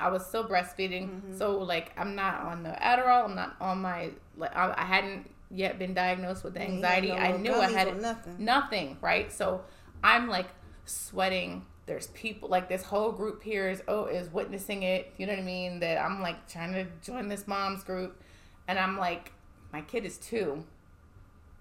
[0.00, 1.08] I was still breastfeeding.
[1.10, 1.36] Mm-hmm.
[1.38, 3.24] So like, I'm not on the Adderall.
[3.26, 4.54] I'm not on my like.
[4.56, 7.08] I, I hadn't yet been diagnosed with the You ain't anxiety.
[7.08, 8.36] no I knew I had nothing.
[8.38, 9.32] nothing, right?
[9.32, 9.62] So
[10.02, 10.48] I'm like
[10.84, 11.64] sweating.
[11.86, 15.12] There's people like this whole group here is oh is witnessing it.
[15.18, 15.80] You know what I mean?
[15.80, 18.22] That I'm like trying to join this mom's group,
[18.66, 19.32] and I'm like,
[19.72, 20.64] my kid is two.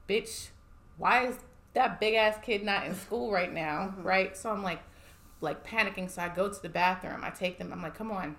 [0.10, 0.50] Bitch,
[0.98, 1.36] why is
[1.74, 3.94] that big ass kid not in school right now?
[3.94, 4.04] Mm-hmm.
[4.04, 4.38] Right?
[4.38, 4.82] So I'm like,
[5.42, 6.10] like panicking.
[6.10, 7.22] So I go to the bathroom.
[7.24, 7.72] I take them.
[7.72, 8.36] I'm like, come on.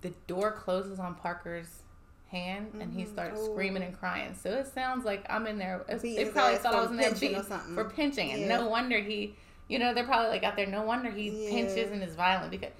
[0.00, 1.82] The door closes on Parker's
[2.30, 3.52] hand, and he starts Ooh.
[3.52, 4.34] screaming and crying.
[4.34, 5.84] So it sounds like I'm in there.
[6.02, 7.42] They probably thought I was in there beating
[7.74, 8.58] for pinching, and Yeah.
[8.58, 9.34] no wonder he,
[9.68, 10.66] you know, they're probably like out there.
[10.66, 11.50] No wonder he Yeah.
[11.50, 12.72] pinches and is violent because.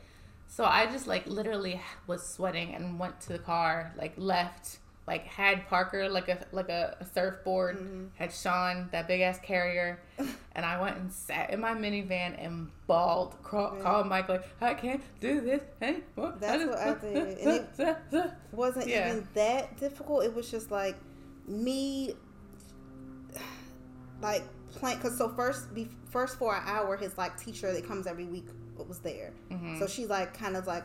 [0.50, 4.78] So I just like literally was sweating and went to the car, like left,
[5.08, 8.04] like had Parker like a like a, surfboard, Mm-hmm.
[8.14, 9.98] had Sean that big ass carrier,
[10.52, 13.82] and I went and sat in my minivan and bawled, call, Yeah.
[13.82, 16.34] called Mike like I can't do this anymore.
[16.38, 17.66] That's what I did, and
[18.12, 19.08] it- wasn't Yeah.
[19.10, 20.24] even that difficult.
[20.24, 20.96] It was just like
[21.46, 22.12] me,
[24.20, 24.42] like
[24.72, 24.98] playing.
[24.98, 28.46] Cause so first, be, first for an hour, his like teacher that comes every week
[28.86, 29.32] was there.
[29.50, 29.78] Mm-hmm.
[29.78, 30.84] So she's like kind of like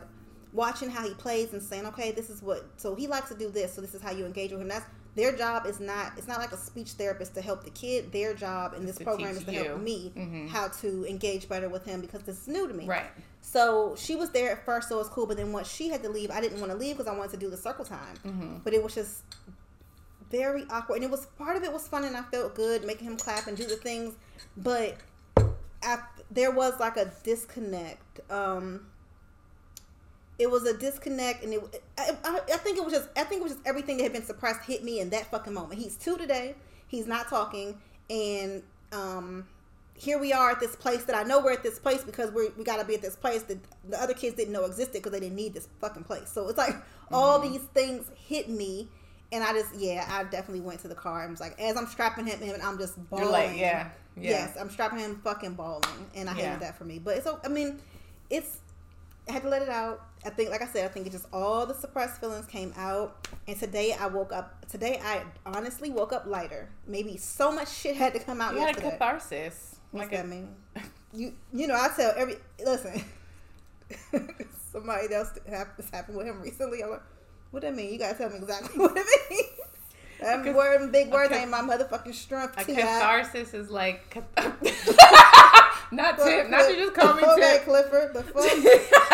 [0.54, 2.64] watching how he plays and saying, okay, this is what.
[2.78, 3.74] So he likes to do this.
[3.74, 4.68] So this is how you engage with him.
[4.68, 4.86] That's
[5.16, 5.66] their job.
[5.66, 6.12] Is not.
[6.16, 8.10] It's not like a speech therapist to help the kid.
[8.12, 9.64] Their job in this to program is to you.
[9.64, 10.48] help me Mhm.
[10.48, 12.86] how to engage better with him because this is new to me.
[12.86, 13.10] right.
[13.40, 15.26] So she was there at first, so it was cool.
[15.26, 17.32] But then once she had to leave, I didn't want to leave because I wanted
[17.32, 18.16] to do the circle time.
[18.24, 18.56] Mm-hmm.
[18.64, 19.22] But it was just
[20.30, 23.06] very awkward, and it was part of it was fun, and I felt good making
[23.06, 24.14] him clap and do the things.
[24.56, 24.96] But
[25.82, 25.98] I,
[26.30, 28.20] there was like a disconnect.
[28.30, 28.86] Um,
[30.38, 31.82] it was a disconnect, and it.
[31.98, 33.08] I, I, I think it was just.
[33.16, 35.54] I think it was just everything that had been suppressed hit me in that fucking
[35.54, 35.80] moment.
[35.80, 36.54] He's two today.
[36.88, 37.78] He's not talking,
[38.10, 39.46] and um,
[39.94, 42.48] here we are at this place that I know we're at this place because we
[42.56, 45.12] we got to be at this place that the other kids didn't know existed because
[45.12, 46.30] they didn't need this fucking place.
[46.30, 46.76] So it's like
[47.12, 48.88] all these things hit me,
[49.32, 51.86] and I just yeah, I definitely went to the car and was like, as I'm
[51.86, 53.24] strapping him in, I'm just bawling.
[53.24, 54.30] You're like yeah yeah.
[54.30, 55.82] Yes, I'm strapping him fucking bawling,
[56.14, 56.98] and I hated that for me.
[56.98, 57.80] But it's I mean,
[58.30, 58.58] it's
[59.28, 60.02] I had to let it out.
[60.24, 63.28] I think, like I said, I think it just all the suppressed feelings came out.
[63.46, 64.64] And today I woke up.
[64.68, 66.68] Today I honestly woke up lighter.
[66.86, 69.76] Maybe so much shit had to come out You had a catharsis.
[69.90, 70.54] What's Like a- that mean?
[71.12, 73.04] You you know I tell every listen.
[74.72, 75.30] somebody else
[75.76, 76.82] this happened with him recently.
[76.82, 77.02] I'm like,
[77.50, 77.92] what that mean?
[77.92, 79.48] You gotta tell me exactly what it means.
[80.20, 82.58] Them cath- word, big words a ain't my motherfucking strength.
[82.58, 84.14] A catharsis is like
[85.92, 87.64] not Tip, not you just call me okay, Tip.
[87.64, 88.14] Clifford.
[88.14, 89.13] The fuck?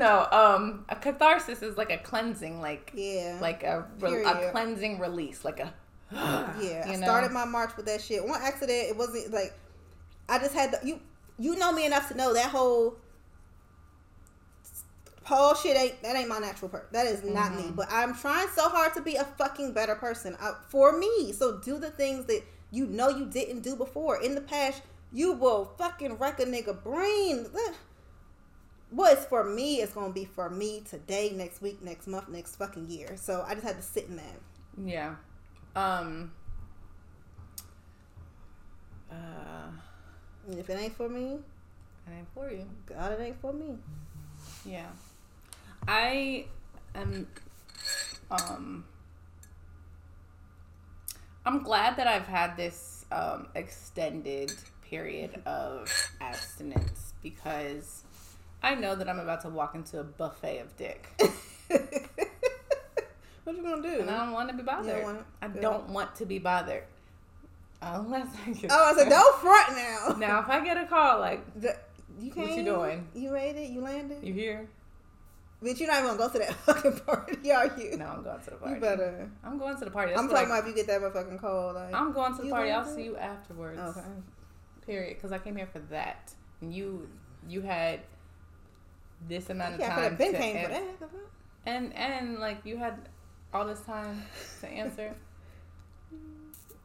[0.00, 3.38] No, um, a catharsis is like a cleansing, like Yeah.
[3.40, 5.72] like a re- a cleansing release, like a
[6.12, 7.06] Yeah, you I know?
[7.06, 8.26] started my march with that shit.
[8.26, 9.52] One accident, it wasn't like
[10.28, 11.00] I just had the, you.
[11.38, 12.96] You know me enough to know that whole
[15.24, 16.88] Paul shit ain't that ain't my natural person.
[16.92, 17.66] That is not Mm-hmm.
[17.68, 17.72] me.
[17.74, 21.32] But I'm trying so hard to be a fucking better person uh, for me.
[21.32, 24.82] So do the things that you know you didn't do before in the past.
[25.12, 27.46] You will fucking wreck a nigga brain.
[28.90, 32.88] What's for me is gonna be for me today, next week, next month, next fucking
[32.90, 33.16] year.
[33.16, 34.40] So I just had to sit in that.
[34.84, 35.14] yeah.
[35.76, 36.32] Um.
[39.10, 39.70] Uh,
[40.56, 41.34] if it ain't for me,
[42.06, 42.66] it ain't for you.
[42.86, 43.76] God, it ain't for me.
[44.64, 44.86] Yeah.
[45.86, 46.46] I
[46.94, 47.26] am
[48.30, 48.84] um
[51.46, 58.04] I'm glad that I've had this um extended period of abstinence because
[58.62, 61.08] I know that I'm about to walk into a buffet of dick.
[63.44, 64.00] what you gonna do?
[64.00, 65.02] And I don't want to be bothered.
[65.02, 65.24] want it?
[65.42, 66.84] I don't want to be bothered.
[67.82, 68.70] Unless I get.
[68.72, 70.14] Oh, I said, don't front now.
[70.18, 71.76] Now, if I get a call, like, The-
[72.20, 73.08] you What you doing?
[73.14, 73.70] You made it.
[73.70, 74.22] You landed.
[74.22, 74.68] you here?
[75.62, 77.96] Bitch, you're not even gonna go to that fucking party, are you?
[77.96, 78.74] No, I'm going to the party.
[78.74, 79.30] You better.
[79.42, 80.12] I'm going to the party.
[80.12, 81.72] That's I'm talking I- about if you get that motherfucking call.
[81.74, 82.70] Like, I'm going to the party.
[82.70, 83.78] I'll see you afterwards.
[83.80, 84.06] okay.
[84.86, 85.16] Period.
[85.16, 86.32] Because I came here for that.
[86.60, 87.08] And you,
[87.48, 88.00] you had
[89.28, 90.82] this amount of Yeah, time been to came for that.
[91.66, 93.08] and and like you had
[93.52, 94.22] all this time
[94.60, 95.14] to answer.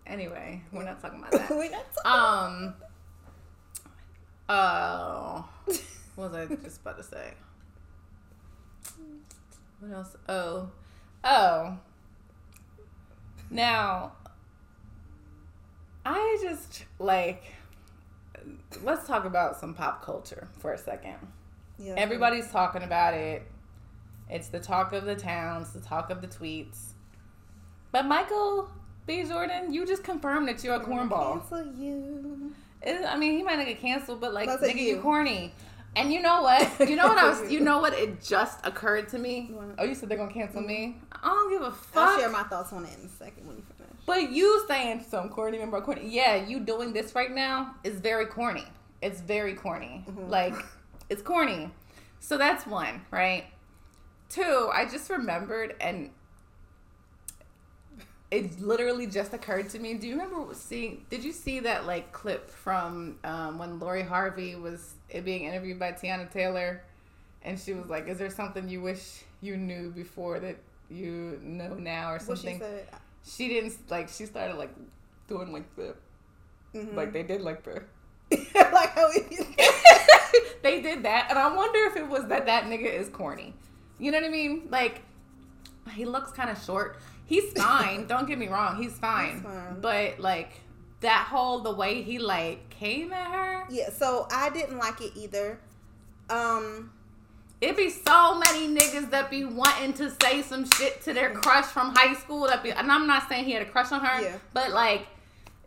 [0.06, 1.50] anyway, we're not talking about that.
[1.50, 2.74] we're not talking- Um.
[4.48, 5.48] Oh,
[6.16, 7.34] what was I just about to say?
[9.80, 10.16] What else?
[10.30, 10.70] Oh,
[11.24, 11.78] oh.
[13.50, 14.14] Now,
[16.06, 17.44] I just like.
[18.84, 21.16] Let's talk about some pop culture for a second.
[21.78, 21.94] Yeah.
[21.98, 23.44] Everybody's talking about it.
[24.30, 25.62] It's the talk of the town.
[25.62, 26.94] It's the talk of the tweets.
[27.92, 28.70] But Michael
[29.06, 29.24] B.
[29.24, 31.40] Jordan, you just confirmed that you're a cornball.
[31.42, 32.54] Cancel you.
[32.82, 34.96] It, I mean, he might not get canceled, but like, That's nigga, you.
[34.96, 35.02] you.
[35.02, 35.54] corny.
[35.96, 36.70] And you know what?
[36.90, 37.52] You know what I was?
[37.52, 37.94] You know what?
[37.94, 39.52] It just occurred to me.
[39.78, 40.98] Oh, you said they're gonna cancel me.
[41.14, 43.64] I don't give a I'll share my thoughts on it in a second when you
[43.78, 43.94] finish.
[44.06, 46.02] But you saying some corny, remember corny?
[46.08, 48.66] Yeah, you doing this right now is very corny.
[49.02, 50.04] It's very corny.
[50.10, 50.30] Mhm.
[50.30, 50.54] Like,
[51.10, 51.72] it's corny.
[52.20, 53.46] So that's one, right?
[54.30, 56.10] Two, I just remembered, and
[58.32, 59.94] it literally just occurred to me.
[59.94, 61.06] Do you remember seeing?
[61.10, 65.92] Did you see that like clip from um, when Lori Harvey was being interviewed by
[65.92, 66.82] Teyana Taylor,
[67.44, 70.58] and she was like, "Is there something you wish you knew before that
[70.90, 72.88] you know now, or What she something?" said.
[73.24, 74.74] she didn't like she started like
[75.28, 75.96] doing like the
[76.74, 76.94] Mhm.
[76.96, 77.84] like they did like the
[78.56, 79.10] like how
[80.64, 83.54] they did that and i wonder if it was that that nigga is corny
[84.00, 85.02] you know what i mean like
[85.94, 89.42] he looks kind of short he's fine don't get me wrong he's fine.
[89.42, 89.80] Fine.
[89.82, 90.52] but like
[91.02, 95.12] that whole the way he like came at her Yeah, so I didn't like it
[95.16, 95.60] either.
[96.30, 96.92] Um,
[97.62, 101.66] it be so many niggas that be wanting to say some shit to their crush
[101.66, 104.22] from high school that be and i'm not saying he had a crush on her
[104.22, 104.38] Yeah.
[104.54, 105.06] but like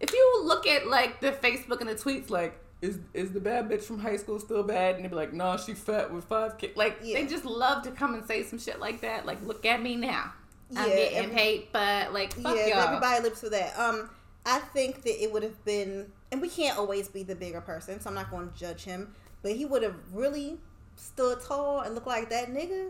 [0.01, 3.69] if you look at like the facebook and the tweets like is is the bad
[3.69, 6.57] bitch from high school still bad and they'd be like nah she fat with five
[6.59, 7.19] kids like Yeah.
[7.21, 9.97] they just love to come and say some shit like that like look at me
[9.97, 10.33] now
[10.77, 13.77] i'm getting every- paid but like fuck yeah, y'all everybody lives for that.
[13.79, 14.11] Um,
[14.47, 18.01] I think that it would have been, and we can't always be the bigger person,
[18.01, 19.15] so I'm not going to judge him.
[19.43, 20.57] But he would have really
[20.97, 22.89] stood tall and looked like that nigga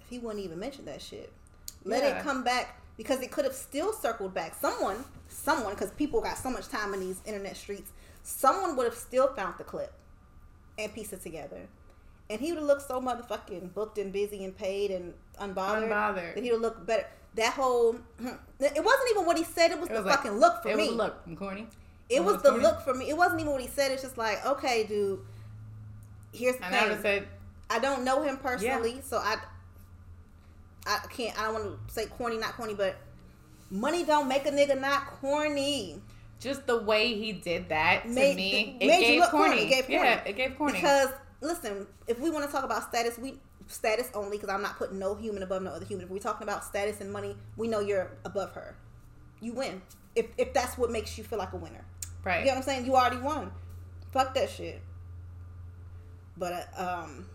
[0.00, 1.32] if he wouldn't even mention that shit.
[1.84, 2.18] Let Yeah.
[2.18, 4.54] it come back because it could have still circled back.
[4.60, 7.90] Someone, someone, because people got so much time in these internet streets,
[8.22, 9.92] someone would have still found the clip
[10.78, 11.60] and pieced it together.
[12.30, 15.88] And he would have looked so motherfucking booked and busy and paid and unbothered.
[15.88, 16.34] Unbothered.
[16.34, 17.06] That he would look better.
[17.34, 19.70] That whole, it wasn't even what he said.
[19.70, 20.88] It was It the was like- fucking look for it me.
[20.88, 21.66] was look I'm corny
[22.08, 22.62] It It was the corny?
[22.62, 23.08] look for me.
[23.08, 23.90] It wasn't even what he said.
[23.90, 25.20] It's just like, okay, dude.
[26.32, 26.90] Here's the and i thing.
[26.90, 27.28] have said
[27.70, 29.36] I don't know him personally, so I
[30.86, 32.96] I can't I don't want to say corny, not corny, but
[33.70, 36.00] money don't make a nigga not corny.
[36.40, 39.48] just the way he did that to Made- me made it you gave look corny.
[39.50, 39.62] corny.
[39.62, 40.30] It gave yeah corny.
[40.30, 41.08] it gave corny Because
[41.40, 44.98] listen, if we want to talk about status, we status only because I'm not putting
[44.98, 46.04] no human above no other human.
[46.06, 48.74] If we're talking about status and money, we know you're above her.
[49.40, 49.82] You win.
[50.14, 51.84] If if that's what makes you feel like a winner.
[52.24, 52.86] right You know what I'm saying?
[52.86, 53.50] You already won.
[54.12, 54.82] Fuck that shit.
[56.36, 57.26] But uh, um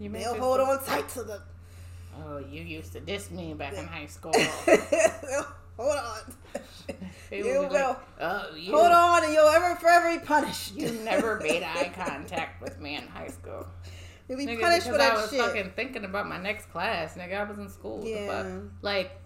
[0.00, 1.42] You they'll hold on tight to the
[2.16, 4.32] Oh, you used to diss me back in high school.
[5.76, 6.34] hold on.
[7.30, 7.96] You be like, will.
[8.20, 10.74] oh, you, Hold on and you'll ever forever be punished.
[10.74, 13.66] you never made eye contact with me in high school.
[14.28, 15.40] You'll be Nigga, punished for that I was shit.
[15.40, 17.14] fucking thinking about my next class.
[17.16, 18.02] Nigga, I was in school.
[18.04, 18.26] Yeah.
[18.42, 18.62] fuck?
[18.82, 19.18] Like,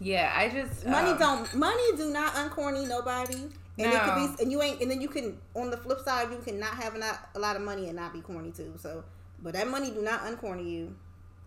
[0.00, 3.34] yeah, I just Money um, don't money do not uncorny nobody.
[3.76, 4.34] And it could No.
[4.36, 6.74] be and you ain't and then you can on the flip side you can not
[6.74, 8.74] have a lot, a lot of money and not be corny too.
[8.78, 9.02] So
[9.42, 10.94] but that money do not uncorny you.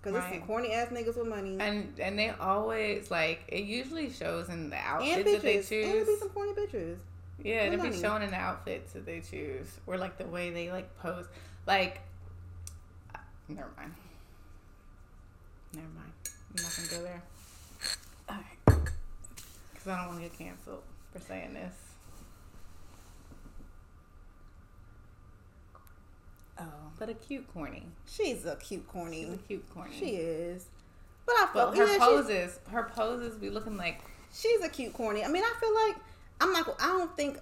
[0.08, 1.58] Cause there's some corny ass niggas with money.
[1.60, 5.84] And and they always like it usually shows in the outfits that they bitches.
[5.84, 6.20] And there be choose.
[6.20, 6.98] some corny bitches.
[7.44, 10.72] Yeah, it'd be showing in the outfits that they choose, or like the way they
[10.72, 11.26] like pose.
[11.66, 12.00] Like,
[13.50, 13.94] never mind.
[15.74, 16.12] Never mind.
[16.58, 17.22] I'm not gonna go there
[18.30, 18.92] Alright.
[19.74, 21.74] because I don't want to get canceled for saying this.
[26.60, 26.64] Oh.
[27.00, 27.84] But a cute corny.
[28.06, 29.24] She's a cute corny.
[29.26, 29.96] She's a cute corny.
[29.98, 30.66] She is.
[31.26, 34.02] But I feel her yeah, poses, her poses be looking like
[34.34, 35.24] she's a cute corny.
[35.24, 35.96] I mean, I feel like
[36.42, 36.76] I'm not.
[36.82, 37.38] I don't think.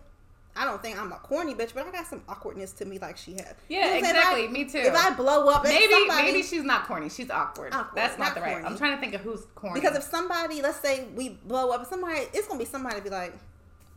[0.57, 3.18] I don't think I'm a corny bitch, but I got some awkwardness to me, like
[3.18, 3.53] she has.
[3.68, 4.03] yeah, You know what I'm saying?
[4.05, 4.43] If exactly.
[4.45, 4.78] I- Me too.
[4.78, 7.09] If I blow up, maybe somebody, maybe she's not corny.
[7.09, 7.74] She's awkward.
[7.74, 8.51] Awkward, That's not, not the right.
[8.53, 8.66] corny.
[8.66, 9.82] I'm trying to think of who's corny.
[9.82, 13.34] because if somebody, let's say we blow up, somebody, it's gonna be somebody be like,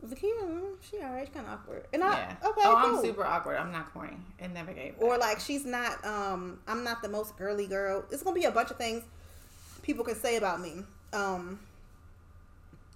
[0.05, 1.27] Zakia, she alright.
[1.27, 1.85] She's kind of awkward.
[1.93, 2.35] And I, Yeah.
[2.49, 2.97] okay, oh, cool.
[2.99, 3.57] I'm super awkward.
[3.57, 4.17] I'm not corny.
[4.39, 4.95] It never gave.
[4.99, 8.51] or like she's not um i'm not the most girly girl it's gonna be a
[8.51, 9.03] bunch of things
[9.81, 10.83] people can say about me
[11.13, 11.59] um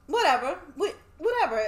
[0.07, 1.61] whatever Wh- whatever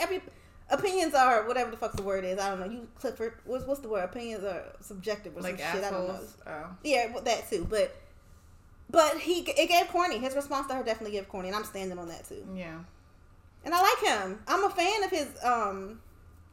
[0.00, 0.22] every
[0.70, 3.80] opinions are whatever the fuck the word is i don't know you clifford what's, what's
[3.80, 6.36] the word opinions are subjective or like some shit i don't know assholes.
[6.46, 6.66] Oh.
[6.84, 7.94] yeah that too but
[8.90, 11.98] but he it gave corny his response to her definitely gave corny and i'm standing
[11.98, 12.78] on that too Yeah.
[13.64, 16.00] And i like him i'm a fan of his um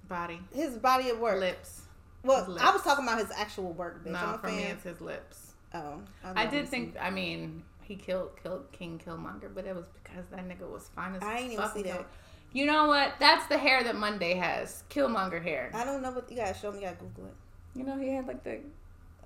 [0.08, 0.40] Body.
[0.54, 1.82] his body of work Lips.
[2.24, 4.08] well his i was talking about his actual work bitch.
[4.08, 5.54] i'm No, a for fan me it's his lips.
[5.74, 6.96] oh I love did think.
[7.00, 11.16] I mean, he killed killed King Killmonger, but it was because that nigga was fine
[11.16, 12.06] as I ain't even fuck see that.
[12.54, 13.14] You know what?
[13.20, 14.84] That's the hair that Monday has.
[14.90, 15.70] Killmonger hair.
[15.74, 16.86] I don't know what you guys show me.
[16.86, 17.36] I Google it.
[17.78, 18.60] You know he had like the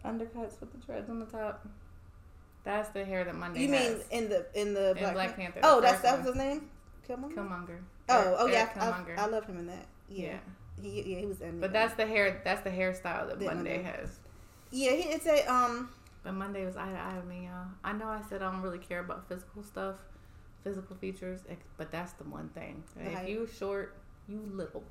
[0.04, 1.68] undercuts with the dreads on the top.
[2.64, 3.90] That's the hair that Monday You has.
[3.98, 6.70] mean in the in the In Black Panther, Oh, that's that was his name.
[7.08, 7.34] Killmonger.
[7.36, 7.80] Killmonger.
[8.10, 9.18] Oh, oh yeah, Erik I, Killmonger.
[9.18, 9.86] I, I love him in that.
[10.10, 10.38] Yeah, yeah.
[10.82, 11.60] he yeah he was in.
[11.60, 12.42] But that's the hair.
[12.44, 13.84] That's the hairstyle that That Monday Monday.
[13.84, 14.20] has.
[14.72, 14.92] yeah.
[14.92, 15.90] He, it's a um.
[16.24, 17.66] But Monday was eye to eye with me, y'all.
[17.84, 19.96] I know I said I don't really care about physical stuff,
[20.64, 21.40] physical features,
[21.78, 22.84] but that's the one thing.
[22.96, 23.96] The if you short,
[24.28, 24.84] you little.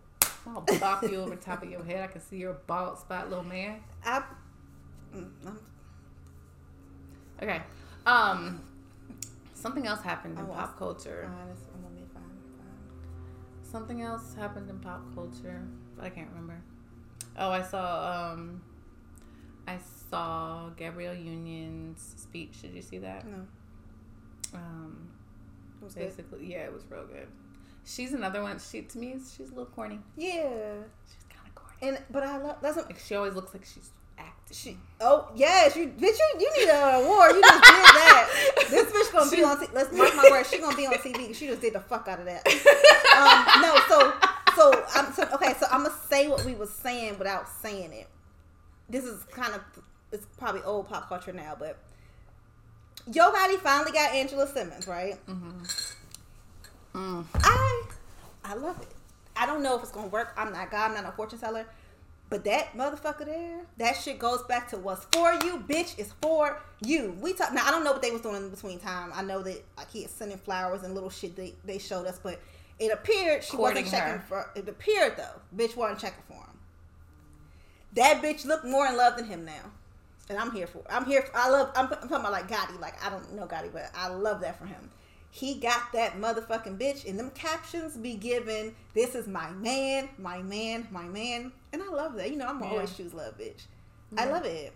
[0.46, 2.02] I'll bop you over top of your head.
[2.02, 3.80] I can see your bald spot, little man.
[4.04, 4.22] I.
[5.14, 5.58] mm, I'm,
[7.42, 7.60] Okay.
[8.06, 8.60] Um,
[9.54, 11.30] something else happened in Oh, pop culture.
[13.70, 15.62] Something else happened in pop culture,
[15.96, 16.60] but I can't remember.
[17.38, 18.32] Oh, I saw.
[18.32, 18.60] Um,
[19.68, 19.78] I
[20.10, 22.62] saw Gabrielle Union's speech.
[22.62, 23.24] Did you see that?
[23.26, 23.46] No,
[24.54, 25.08] Um,
[25.80, 26.08] was good.
[26.08, 27.28] basically, yeah, it was real good.
[27.84, 28.58] She's another one.
[28.58, 30.00] She to me, she's a little corny.
[30.16, 30.42] Yeah,
[31.06, 31.76] She's kind of corny.
[31.96, 33.90] and but I love that's what Like she always looks like she's.
[34.50, 34.76] She.
[35.00, 36.18] Oh yes, you bitch.
[36.18, 37.32] You, you need an award.
[37.34, 38.54] You just did that.
[38.70, 39.60] This bitch gonna be on.
[39.60, 40.50] T- let's mark my words.
[40.50, 41.34] She gonna be on TV.
[41.34, 42.46] She just did the fuck out of that.
[43.16, 44.12] um, no, so
[44.56, 45.54] so I'm so okay.
[45.58, 48.08] So I'm gonna say what we was saying without saying it.
[48.88, 49.62] This is kind of
[50.12, 51.78] it's probably old pop culture now, but
[53.12, 55.14] Yo Gotti finally got Angela Simmons, right?
[55.26, 55.62] Mm-hmm.
[56.94, 57.24] Mm.
[57.34, 57.82] I
[58.44, 58.88] I love it.
[59.36, 60.34] I don't know if it's gonna work.
[60.36, 60.90] I'm not God.
[60.90, 61.66] I'm not a fortune teller.
[62.30, 65.98] But that motherfucker there, that shit goes back to what's for you, bitch.
[65.98, 67.16] Is for you.
[67.20, 67.66] We talk now.
[67.66, 69.10] I don't know what they was doing in between time.
[69.12, 72.20] I know that like he is sending flowers and little shit they they showed us,
[72.22, 72.40] but
[72.78, 74.24] it appeared she Courting wasn't checking her.
[74.28, 74.50] for.
[74.54, 76.58] It appeared though, bitch wasn't checking for him.
[77.94, 79.64] That bitch looked more in love than him now,
[80.28, 80.82] and I'm here for.
[80.88, 81.22] I'm here.
[81.22, 81.72] For, I love.
[81.74, 82.78] I'm, I'm talking about like Gotti.
[82.80, 84.88] Like I don't know Gotti, but I love that for him.
[85.32, 88.74] He got that motherfucking bitch, and them captions be given.
[88.94, 92.30] This is my man, my man, my man, and I love that.
[92.30, 92.68] You know, I'm Yeah.
[92.70, 93.66] always choose love, bitch.
[94.18, 94.72] I love it.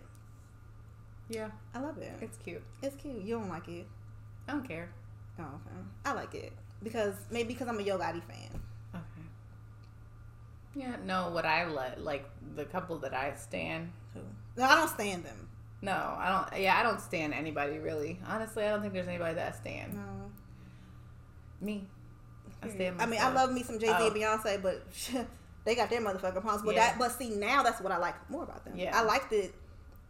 [1.27, 2.13] Yeah, I love it.
[2.21, 2.63] it's cute.
[2.81, 3.21] It's cute.
[3.23, 3.85] You don't like it?
[4.47, 4.89] I don't care.
[5.39, 5.75] Oh, okay.
[6.05, 6.53] I like it
[6.83, 8.61] because maybe because I'm a Yo Gotti fan.
[8.93, 9.03] Okay.
[10.75, 11.31] Yeah, no.
[11.31, 13.91] What I let like the couple that I stand.
[14.13, 14.21] Who?
[14.55, 15.49] No, I don't stand them.
[15.81, 16.61] No, I don't.
[16.61, 18.19] Yeah, I don't stand anybody really.
[18.27, 19.95] Honestly, I don't think there's anybody that I stand.
[19.95, 20.01] No.
[21.61, 21.87] Me.
[22.61, 23.01] I stand.
[23.01, 24.07] I mean, I love me some Jay Z Oh.
[24.07, 24.83] and Beyonce, but
[25.65, 26.63] they got their motherfucking problems.
[26.63, 26.89] But Yeah.
[26.91, 28.75] that, but see, now that's what I like more about them.
[28.77, 28.97] Yeah.
[28.97, 29.53] I liked it.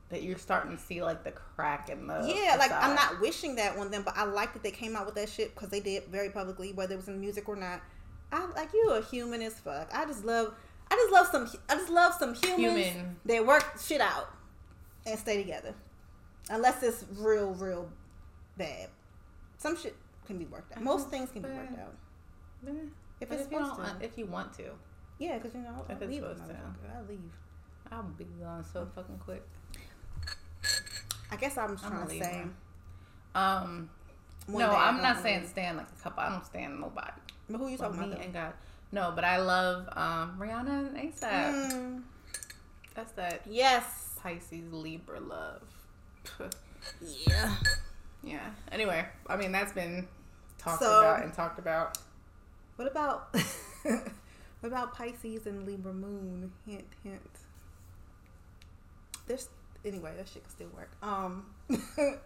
[0.10, 2.22] that you're starting to see like the crack in the.
[2.28, 5.06] yeah, like I'm not wishing that on them, but I like that they came out
[5.06, 7.82] with that shit because they did very publicly, whether it was in music or not.
[8.32, 9.90] I like you a human as fuck.
[9.94, 10.54] I just love,
[10.92, 13.16] I just love some, I just love some humans Human.
[13.26, 14.30] that work shit out
[15.08, 15.74] and stay together,
[16.50, 17.90] unless it's real, real
[18.58, 18.90] bad.
[19.58, 19.96] Some shit
[20.26, 20.82] can be worked out.
[20.84, 21.94] Most things can be worked out
[22.68, 22.72] Eh,
[23.22, 24.06] if if you supposed don't, to.
[24.06, 24.64] if you want to,
[25.20, 26.28] Yeah, because you know, If I'll leave to.
[26.96, 27.20] I'll leave.
[27.92, 29.44] I'll be gone so fucking quick.
[31.32, 32.44] I guess I'm just I'm trying gonna say.
[33.36, 33.90] Um,
[34.48, 35.50] one no, I'm not saying leave.
[35.50, 36.24] stand like a couple.
[36.24, 37.12] I don't stand nobody.
[37.50, 38.24] But who you talking me about?
[38.24, 38.54] and God.
[38.92, 41.72] No, but I love um, Rihanna and ASAP.
[41.74, 42.02] Mm,
[42.96, 44.16] That's that yes.
[44.22, 45.62] Pisces Libra love.
[47.28, 47.54] Yeah.
[48.26, 48.50] Yeah.
[48.72, 50.08] Anyway, I mean that's been
[50.58, 51.98] talked So- about and talked about.
[52.76, 53.34] What about
[53.84, 54.04] what
[54.64, 56.52] about Pisces and Libra Moon?
[56.68, 57.22] Hint, hint.
[59.28, 59.48] There's
[59.86, 60.14] anyway.
[60.18, 60.92] That shit can still work.
[61.02, 61.46] Um.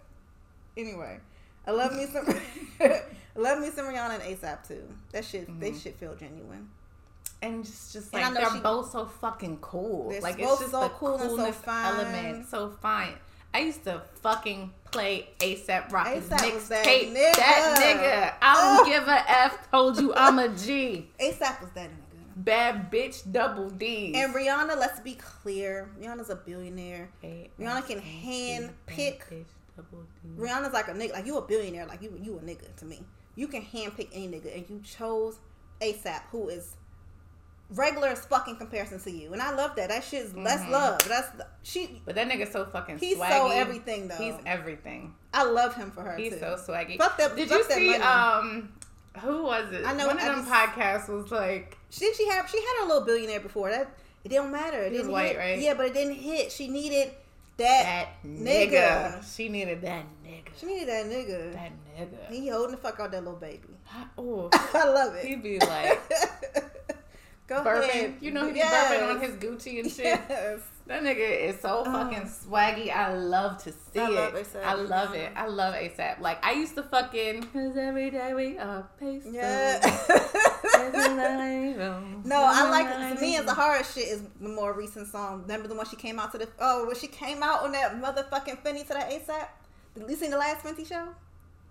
[0.76, 1.18] anyway,
[1.66, 2.26] I love me some.
[2.80, 3.02] I
[3.36, 4.82] love me some Rihanna and ASAP too.
[5.12, 5.60] That shit.
[5.60, 5.82] They Mhm.
[5.82, 6.68] should feel genuine.
[7.42, 10.10] And just, just And like they're she- both so fucking cool.
[10.10, 11.94] They're like it's just so the cool and so fine.
[11.94, 13.14] element, so fine.
[13.52, 17.12] I used to fucking play ASAP Rocky's A$AP was that mixtape.
[17.12, 17.36] nigga.
[17.36, 18.34] That nigga.
[18.42, 18.86] I don't Ugh.
[18.86, 19.70] give a F.
[19.70, 21.08] Told you I'm a G.
[21.20, 21.96] ASAP was that nigga.
[22.36, 24.12] Bad bitch, double D.
[24.14, 27.10] And Rihanna, let's be clear, Rihanna's a billionaire.
[27.22, 29.26] Rihanna can hand pick-
[30.38, 33.00] Rihanna's like a nigga, like you a billionaire, like you you a nigga to me.
[33.34, 35.38] You can hand pick any nigga, and you chose
[35.80, 36.76] ASAP, who is
[37.70, 39.88] regular as fucking comparison to you, and I love that.
[39.90, 40.70] That shit's that's Mhm.
[40.70, 40.98] love.
[41.08, 41.28] That's
[41.62, 42.02] she.
[42.04, 43.30] But that nigga's so fucking He's swaggy.
[43.30, 44.16] so everything though.
[44.16, 45.14] He's everything.
[45.32, 46.38] I love him for her He's too.
[46.40, 46.98] so swaggy.
[46.98, 47.94] Fuck that- Did fuck you that see?
[47.96, 48.72] Um,
[49.20, 49.84] who was it?
[49.84, 52.84] I know, One of I them just- podcasts was like, She she had she had
[52.84, 53.88] a little billionaire before that.
[54.24, 54.82] It didn't matter.
[54.82, 55.38] It He didn't white, hit.
[55.38, 55.58] right?
[55.58, 56.52] Yeah, but it didn't hit.
[56.52, 57.12] She needed
[57.56, 58.08] that.
[58.22, 58.70] that nigga.
[59.20, 59.36] nigga.
[59.36, 60.42] She needed that nigga.
[60.58, 61.52] She needed that nigga.
[61.54, 62.28] That nigga.
[62.30, 63.60] He holding the fuck out that little baby.
[64.18, 65.24] Oh, I love it.
[65.26, 66.00] he'd be like
[67.50, 67.88] Go burping.
[67.88, 68.14] ahead.
[68.20, 68.92] You know, he be Yes.
[68.92, 70.04] burping on his Gucci and shit.
[70.04, 70.60] Yes.
[70.86, 71.92] That nigga is so oh.
[71.92, 72.90] fucking swaggy.
[72.92, 74.56] I love to see I it.
[74.64, 75.30] I love it.
[75.36, 76.18] I love ASAP.
[76.18, 79.22] Like I used to fucking cause every day we are pace.
[79.24, 79.78] Yeah.
[82.24, 85.42] no, I like to me as the horror shit is the more recent song.
[85.42, 87.94] Remember the one she came out to the oh when she came out on that
[88.02, 89.46] motherfucking Fenty to that ASAP.
[89.94, 91.06] Did you seen the last Fenty show?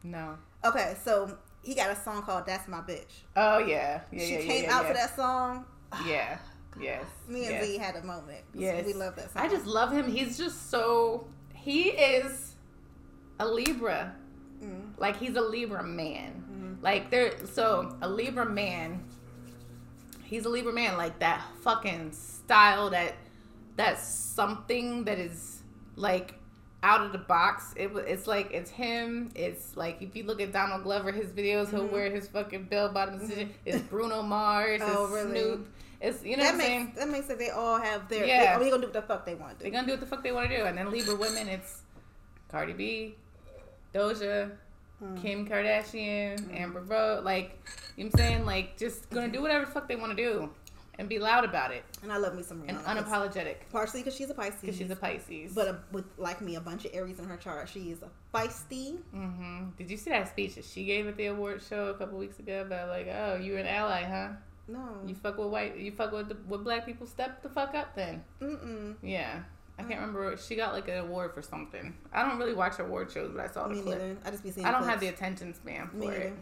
[0.01, 0.37] No.
[0.63, 4.01] Okay, so he got a song called "That's My Bitch." Oh yeah.
[4.11, 4.25] Yeah.
[4.25, 4.87] she yeah, came yeah, out yeah.
[4.87, 5.65] for that song.
[6.05, 6.37] Yeah.
[6.79, 7.05] Yes.
[7.27, 7.65] Me and yes.
[7.65, 8.43] Z had a moment.
[8.53, 8.85] Yes.
[8.85, 9.41] we love that song.
[9.41, 10.09] I just love him.
[10.09, 12.55] He's just so he is
[13.39, 14.15] a Libra.
[14.63, 14.91] Mm.
[14.97, 16.43] Like he's a Libra man.
[16.51, 16.83] Mm-hmm.
[16.83, 19.03] Like there so a Libra man
[20.29, 23.15] he's a Libra man like that fucking style that
[23.75, 25.63] that's something that is
[25.95, 26.38] like
[26.83, 27.73] out of the box.
[27.75, 29.31] It it's like it's him.
[29.35, 31.91] It's like if you look at Donald Glover, his videos, he'll Mhm.
[31.91, 33.31] wear his fucking bell bottoms.
[33.65, 34.81] It's Bruno Mars.
[34.83, 35.39] Oh, it's really?
[35.41, 35.67] Snoop.
[36.01, 36.85] It's you know that what I'm saying.
[36.85, 38.57] makes that makes it they all have their Yeah.
[38.57, 39.63] They, they gonna do what the fuck they want to do.
[39.63, 40.63] They're gonna do what the fuck they want to do.
[40.65, 41.81] And then Libra women, it's
[42.49, 43.15] Cardi B,
[43.93, 44.51] Doja,
[45.03, 45.21] Mm.
[45.21, 47.23] Kim Kardashian, Amber Rose.
[47.23, 47.57] Like,
[47.95, 48.45] you know what I'm saying?
[48.45, 50.49] Like, just gonna do whatever the fuck they want to do
[50.99, 54.29] and be loud about it And I love me some and unapologetic Partially because she's
[54.29, 54.61] a Pisces.
[54.61, 55.53] because she's a Pisces.
[55.55, 57.67] but a, with like me, a bunch of Aries in her chart.
[57.69, 58.97] She is a feisty.
[59.11, 62.19] hmm Did you see that speech that she gave at the award show a couple
[62.19, 64.29] weeks ago about like, oh, you're an ally, huh?
[64.67, 64.87] No.
[65.07, 67.07] You fuck with white, you fuck with the, with black people.
[67.07, 68.23] Step the fuck up, then.
[68.39, 68.95] Mm-mm.
[69.01, 69.39] Yeah.
[69.79, 70.35] I can't remember.
[70.37, 71.95] She got like an award for something.
[72.13, 73.97] I don't really watch award shows, but I saw the Me clip.
[73.99, 74.17] neither.
[74.25, 74.67] I just be seeing.
[74.67, 76.19] I don't have the attention span Me for it.
[76.19, 76.35] neither.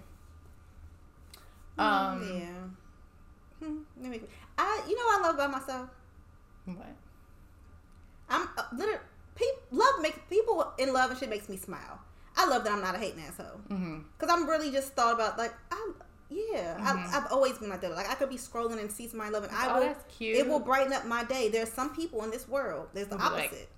[1.77, 3.65] Um, Mm, yeah.
[3.67, 4.21] Hmm, let me-
[4.57, 5.89] I, you know, what I love about myself.
[6.65, 6.95] What?
[8.29, 8.99] I'm uh, literally
[9.35, 11.99] pe- love makes people in love and shit makes me smile.
[12.35, 13.99] I love that I'm not a hating asshole Mm-hmm.
[14.17, 15.95] because I'm really just thought about like I'm.
[16.29, 16.85] Yeah, Mhm.
[16.85, 17.91] I've, I've always been like that.
[17.91, 19.49] Like I could be scrolling and see somebody loving.
[19.53, 19.81] I oh, will.
[19.87, 20.35] that's cute.
[20.35, 21.47] It will brighten up my day.
[21.47, 22.89] There's some people in this world.
[22.93, 23.69] There's the be like, opposite.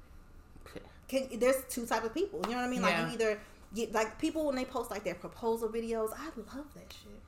[1.07, 2.39] Can, there's two types of people.
[2.45, 2.81] You know what I mean?
[2.81, 3.07] Like Yeah.
[3.07, 3.39] you either
[3.75, 6.09] get like people when they post like their proposal videos.
[6.17, 6.25] I
[6.55, 7.21] love that shit.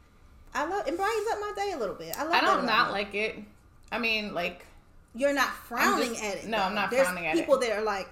[0.54, 2.18] I love it brightens up my day a little bit.
[2.18, 2.34] I love.
[2.34, 2.38] It.
[2.38, 2.94] I don't not me.
[2.94, 3.40] like it.
[3.92, 4.66] I mean, like,
[5.16, 6.46] You're not frowning just- at it.
[6.46, 6.64] no, though.
[6.64, 7.62] I'm not There's frowning at people it.
[7.62, 8.10] People that are like,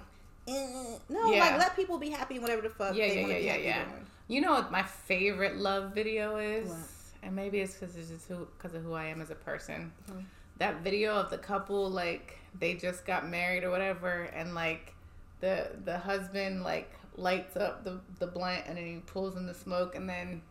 [0.48, 1.40] eh, no, Yeah.
[1.40, 3.84] like let people be happy whatever the fuck yeah, they yeah, want yeah, yeah, yeah.
[3.86, 4.06] doing.
[4.28, 6.70] You know what my favorite love video is?
[6.70, 6.78] What?
[7.24, 9.92] And maybe it's because it's just who, because of who I am as a person.
[10.10, 10.24] Mhm.
[10.60, 14.94] That video of the couple, like, they just got married or whatever, and like,
[15.42, 19.54] the the husband like lights up the the blunt and then he pulls in the
[19.54, 20.42] smoke and then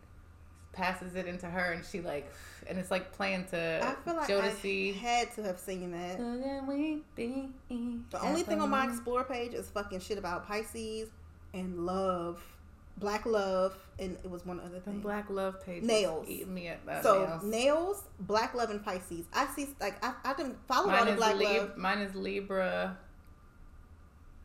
[0.71, 2.31] passes it into her and she like
[2.67, 4.93] and it's like playing to I feel like Jodeci.
[4.93, 6.17] I had to have seen that.
[6.17, 10.47] So then we be The only thing on my explore page is fucking shit about
[10.47, 11.09] Pisces
[11.53, 12.41] and love,
[12.97, 14.99] black love, and it was one other thing.
[14.99, 15.81] black love page.
[15.83, 16.27] Nails.
[16.29, 16.79] eating me up.
[17.01, 17.43] so nails.
[17.43, 18.03] nails.
[18.19, 19.25] black love, and Pisces.
[19.33, 21.77] I see like I, I didn't follow all the black Lib- love.
[21.77, 22.95] mine is Libra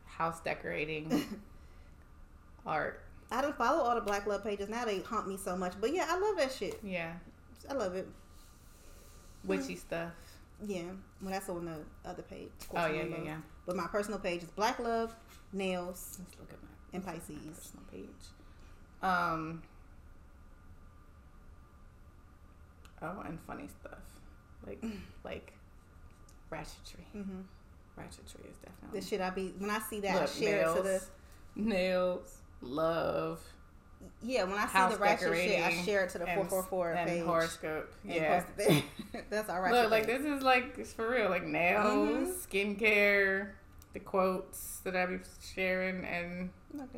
[0.07, 1.41] house decorating
[2.66, 3.03] art.
[3.31, 4.68] I don't follow all the black love pages.
[4.68, 5.72] Now they haunt me so much.
[5.81, 6.79] But yeah, I love that shit.
[6.83, 7.12] Yeah.
[7.68, 8.07] I love it.
[9.45, 10.12] Witchy stuff.
[10.64, 10.83] Yeah,
[11.20, 12.49] well, that's on the other page.
[12.75, 13.37] Oh yeah, yeah, yeah.
[13.66, 15.14] But my personal page is black love,
[15.53, 17.37] nails, Let's look at my and Pisces.
[17.47, 18.25] personal page.
[19.03, 19.62] Um
[23.03, 23.99] Oh, and funny stuff.
[24.66, 24.83] Like
[25.25, 25.53] like
[26.51, 27.05] ratchetry.
[27.12, 27.41] hmm
[27.99, 30.83] Ratchetry is definitely The shit I be when I see that, I share it to
[30.83, 31.03] the.
[31.57, 33.40] nails, love,
[34.22, 36.92] Yeah, when I see the ratchet shit, I share it to the four four four
[36.92, 37.24] and page.
[37.24, 37.92] horoscope.
[38.04, 38.40] Yeah.
[38.40, 39.24] post it there.
[39.30, 39.72] that's all right.
[39.72, 41.30] Look, like this is like it's for real.
[41.30, 42.82] Like nails, Mm-hmm.
[42.82, 43.50] skincare,
[43.92, 45.18] the quotes that I be
[45.54, 46.50] sharing, and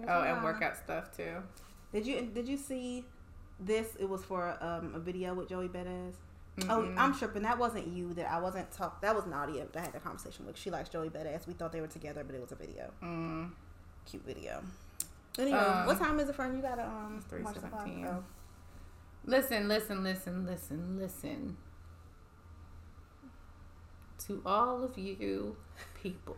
[0.09, 1.43] oh, and workout stuff too.
[1.93, 3.05] Did you did you see
[3.61, 3.97] this?
[3.99, 6.15] It was for um, a video with Joey Badass.
[6.63, 6.95] Oh, Mm-mm.
[6.97, 7.43] I'm tripping.
[7.43, 8.15] That wasn't you.
[8.15, 9.03] That I wasn't talk.
[9.03, 10.57] That was Nadia that I had the conversation with.
[10.57, 11.47] She likes Joey Badass.
[11.47, 12.91] We thought they were together, but it was a video.
[13.03, 13.51] Mm.
[14.11, 14.63] Cute video.
[15.39, 16.57] Anyway, Um, what time is it, friend?
[16.57, 17.87] You gotta um it's watch the clock?
[17.87, 18.07] 3:17.
[18.07, 18.25] Oh.
[19.25, 21.57] Listen, listen, listen, listen, listen.
[24.27, 25.57] To all of you
[26.01, 26.37] people.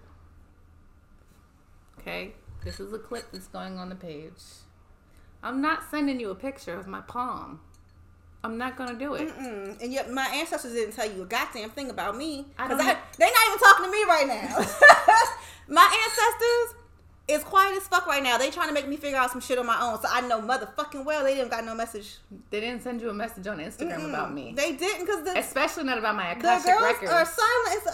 [1.98, 2.34] Okay?
[2.64, 4.32] This is a clip that's going on the page.
[5.42, 7.60] I'm not sending you a picture of my palm.
[8.42, 9.28] I'm not gonna do it.
[9.28, 9.80] Mm-mm.
[9.82, 12.46] And yet, my ancestors didn't tell you a goddamn thing about me.
[12.56, 12.98] I don't I, know.
[13.18, 14.56] they not even talking to me right now.
[15.68, 16.82] my ancestors
[17.28, 18.38] is quiet as fuck right now.
[18.38, 20.00] They trying to make me figure out some shit on my own.
[20.00, 22.16] So I know motherfucking well they didn't got no message
[22.50, 24.08] They didn't send you a message on Instagram Mm-mm.
[24.08, 27.12] about me, They didn't because the especially not about my the Akashic girls records.
[27.12, 27.82] are silent.
[27.84, 27.88] It's.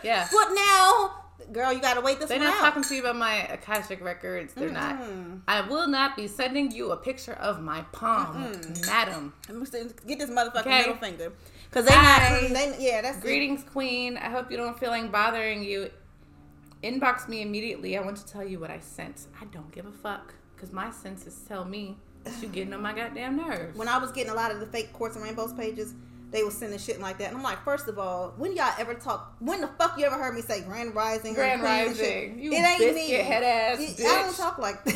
[0.02, 0.26] Yeah.
[0.32, 1.14] But now,
[1.52, 2.60] girl, you gotta wait this They're not out.
[2.60, 4.54] talking to you about my Akashic records.
[4.54, 5.00] They're not.
[5.02, 5.40] Mm-mm.
[5.46, 8.52] I will not be sending you a picture of my palm,
[8.86, 9.34] madam.
[9.46, 10.78] Just saying, Get this motherfucking Okay.
[10.80, 11.32] middle finger.
[11.70, 12.40] Cause they Hi.
[12.40, 12.50] not.
[12.54, 13.22] They, yeah, that's it.
[13.22, 14.16] Greetings, Queen.
[14.16, 15.90] I hope you don't feel like bothering you.
[16.82, 17.96] Inbox me immediately.
[17.98, 19.26] I want to tell you what I sense.
[19.40, 22.92] I don't give a fuck because my senses tell me that you getting on my
[22.92, 23.76] goddamn nerves.
[23.76, 25.94] when I was getting a lot of the fake Quartz and Rainbows pages,
[26.30, 27.28] they were sending shit like that.
[27.28, 30.16] And I'm like, first of all, when y'all ever talk, when the fuck you ever
[30.16, 31.32] heard me say Grand Rising?
[31.32, 32.28] or Grand Queen and shit?
[32.28, 32.38] Rising.
[32.42, 33.10] You it ain't biscuit me.
[33.24, 34.04] head ass Y- bitch.
[34.06, 34.94] I don't talk like that.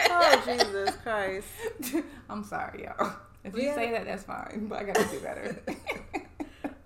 [0.10, 1.48] oh, Jesus Christ.
[2.30, 3.12] I'm sorry, y'all.
[3.44, 3.74] If you Yeah.
[3.74, 4.66] say that, that's fine.
[4.68, 5.60] But I gotta do better.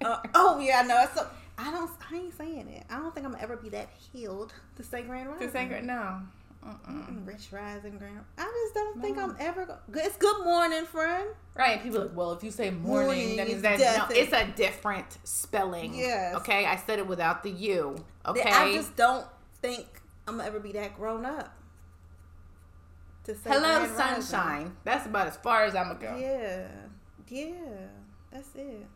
[0.04, 1.02] Uh, oh, yeah, I know.
[1.14, 1.26] so, I
[1.74, 2.84] don't, I ain't saying it.
[2.90, 5.46] I don't think I'm gonna ever be that healed to say Grand Rising.
[5.46, 6.20] to say gr- no.
[6.66, 7.26] Mm-mm.
[7.26, 8.20] Rich Rising Grand.
[8.38, 9.66] I just don't think I'm ever.
[9.66, 10.06] Go- good.
[10.06, 11.28] It's good morning, friend.
[11.54, 14.32] Right, people are like, well, if you say morning, Morning that means that no, it's
[14.32, 15.94] a different spelling.
[15.94, 16.36] Yes.
[16.36, 17.96] Okay, I said it without the U.
[18.26, 18.48] Okay.
[18.50, 19.26] I just don't
[19.60, 19.84] think
[20.26, 21.54] I'm gonna ever be that grown up.
[23.24, 24.22] To say Hello, Grand Rising.
[24.22, 24.76] sunshine.
[24.84, 26.16] That's about as far as I'm gonna go.
[26.16, 26.66] Yeah,
[27.28, 27.52] yeah,
[28.32, 28.86] that's it.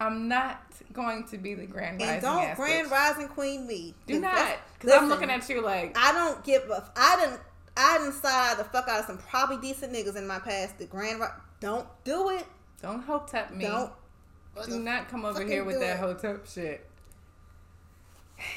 [0.00, 2.14] I'm not going to be the grand rising.
[2.14, 2.90] And don't ass Grand bitch.
[2.90, 3.94] Rising Queen me.
[4.06, 6.76] Do not, because I'm looking at you like I don't give a.
[6.78, 7.40] f- I didn't.
[7.76, 10.78] I didn't side the fuck out of some probably decent niggas in my past.
[10.78, 11.22] The Grand.
[11.60, 12.46] Don't do it.
[12.82, 13.66] don't hotep me.
[13.66, 13.92] Don't.
[14.66, 16.00] Do not come over here with that it.
[16.00, 16.84] hotep shit.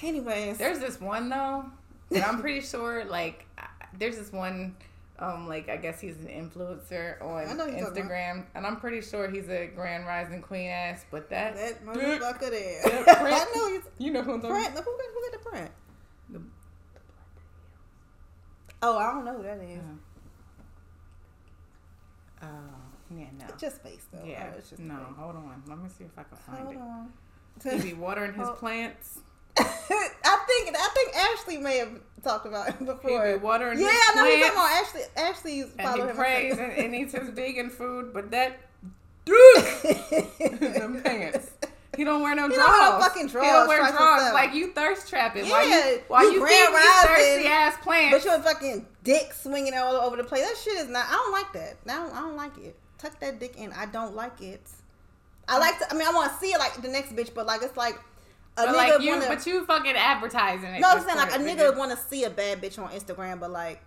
[0.02, 1.66] Anyways, There's this one though
[2.10, 3.46] that I'm pretty sure like
[3.98, 4.76] there's this one
[5.24, 8.66] um like I guess he's an influencer on I know who you're talking Instagram and
[8.68, 12.82] I'm pretty sure he's a grand rising queen ass but that, that motherfucker there.
[12.84, 13.84] that print- I know you.
[14.00, 14.70] you know who I'm talking Print.
[14.70, 15.72] Who got, who got the print?
[16.32, 16.42] The-
[18.86, 19.80] Oh, I don't know who that is.
[22.42, 22.48] Oh,
[23.16, 23.46] yeah, no.
[23.58, 24.26] Just face though.
[24.26, 25.06] Yeah, Oh, it's just no, face.
[25.18, 25.64] hold on.
[25.68, 26.80] Let me see if I can find Hold it.
[26.82, 27.80] on.
[27.82, 29.20] He be watering his plants.
[29.60, 31.92] I think I think Ashley may have
[32.24, 33.34] talked about it He before.
[33.34, 34.46] be watering yeah, I know plants.
[34.48, 35.02] talking about Ashley.
[35.18, 38.60] Ashley's and follow he prays and, and eats his vegan food, but that
[39.26, 39.56] dude,
[40.74, 41.52] them pants.
[41.96, 42.68] He don't wear no He drawers.
[42.72, 44.34] don't wear no fucking He don't wear drawers.
[44.34, 45.46] Like you thirst trapping.
[45.46, 46.02] Yeah, Why you?
[46.08, 48.18] Why you you, these rising, thirsty ass plants?
[48.18, 50.42] but your fucking dick swinging all over the place.
[50.42, 51.06] That shit is not.
[51.08, 51.78] I don't like that.
[51.88, 52.76] I don't, I don't like it.
[52.98, 53.72] Tuck that dick in.
[53.74, 54.68] I don't like it.
[55.48, 55.92] I like to.
[55.92, 58.00] I mean, I want to see it like the next bitch, but like it's like
[58.58, 59.28] a but nigga like you, wanna.
[59.28, 60.82] but you fucking advertising it.
[60.82, 63.52] no, I'm saying like a nigga want to see a bad bitch on Instagram, but
[63.52, 63.82] like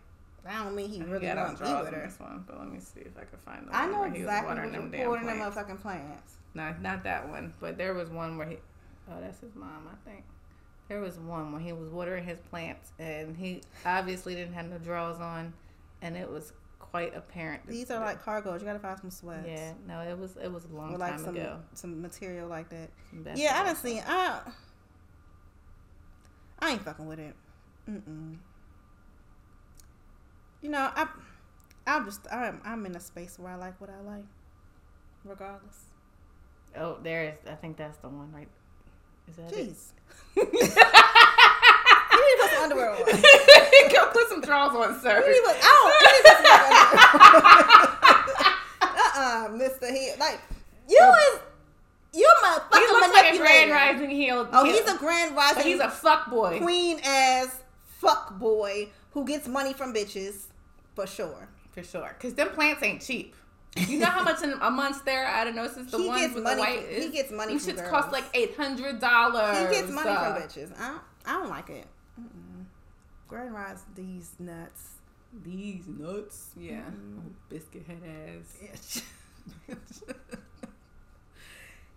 [0.49, 2.07] I don't mean he really on want to be with her.
[2.07, 4.19] this one, but let me see if I can find the I know where he
[4.19, 6.35] was exactly watering them damn watering them motherfucking plants.
[6.55, 7.53] No, not that one.
[7.61, 8.57] But there was one where he.
[9.11, 10.25] Oh, that's his mom, I think.
[10.89, 14.79] There was one where he was watering his plants, and he obviously didn't have no
[14.79, 15.53] drawers on,
[16.01, 16.53] and it was
[16.91, 17.67] quite apparent.
[17.67, 18.61] These are like cargos.
[18.61, 19.47] You gotta find some sweats.
[19.47, 21.59] Yeah, no, it was it was a long Or like time some ago.
[21.75, 22.91] some material like that.
[23.35, 24.03] Yeah, I done seen.
[24.07, 24.41] I
[26.59, 27.35] I ain't fucking with it.
[27.89, 28.37] Mm-mm.
[30.63, 31.07] You know, I
[31.87, 34.25] I'm just I'm I'm in a space where I like what I like,
[35.25, 35.85] regardless.
[36.77, 37.39] Oh, there is.
[37.51, 38.49] I think that's the one, right?
[39.29, 39.93] Is that Jeez,
[40.37, 40.37] it?
[40.37, 42.97] you need to put some underwear on.
[43.93, 45.21] Go put some drawers on, sir.
[45.21, 45.93] Need to I don't.
[48.81, 48.87] Uh
[49.17, 49.87] uh Mister.
[49.93, 50.41] He like
[50.89, 51.41] you is
[52.15, 54.49] you my He fucking looks like a grand rising heel.
[54.53, 54.75] Oh, heel.
[54.75, 55.57] he's a grand rising.
[55.57, 56.59] But he's a fuck boy.
[56.59, 57.63] queen ass
[57.99, 60.45] fuck boy who gets money from bitches
[60.95, 61.49] for sure.
[61.73, 62.15] For sure.
[62.17, 63.35] Because them plants ain't cheap.
[63.77, 65.27] You know how much in a month there?
[65.27, 65.69] I don't know.
[65.69, 68.25] Since the He ones with money the white, he gets money These shits cost like
[68.33, 69.59] eight hundred dollars.
[69.59, 70.73] He gets money from bitches.
[70.81, 71.87] I don't, I don't like it.
[73.27, 73.29] Mm-mm.
[73.29, 74.91] Grand rise these nuts.
[75.45, 76.81] These nuts, yeah.
[76.81, 77.19] Mm-hmm.
[77.19, 78.01] Oh, biscuit head
[78.39, 79.03] ass.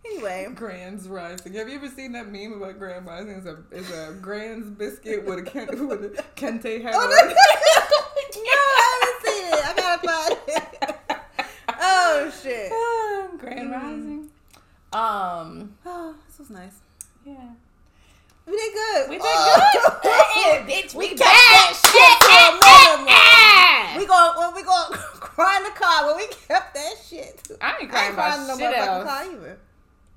[0.05, 1.53] Anyway, Grand's rising.
[1.53, 3.36] Have you ever seen that meme about Grand rising?
[3.36, 6.93] It's a it's a Grand's biscuit with a ken, with a kente head.
[6.95, 9.65] Oh, no, I haven't seen it.
[9.65, 10.65] I gotta find it.
[11.82, 12.71] Oh shit.
[12.73, 13.71] Ah, Grand Mm-hmm.
[13.73, 14.30] rising.
[14.93, 16.80] Um, Oh, this was nice.
[17.25, 17.36] yeah.
[18.47, 19.09] We did good.
[19.09, 19.53] We did Oh.
[19.55, 19.59] good.
[20.39, 21.29] Yeah, bitch, we, kept back.
[21.29, 23.99] that shit to a minimum.
[23.99, 24.85] We go when we go
[25.19, 27.47] cry in the car when we kept that shit.
[27.61, 29.03] I ain't I crying ain't crying no shit motherfucking else.
[29.05, 29.59] car either.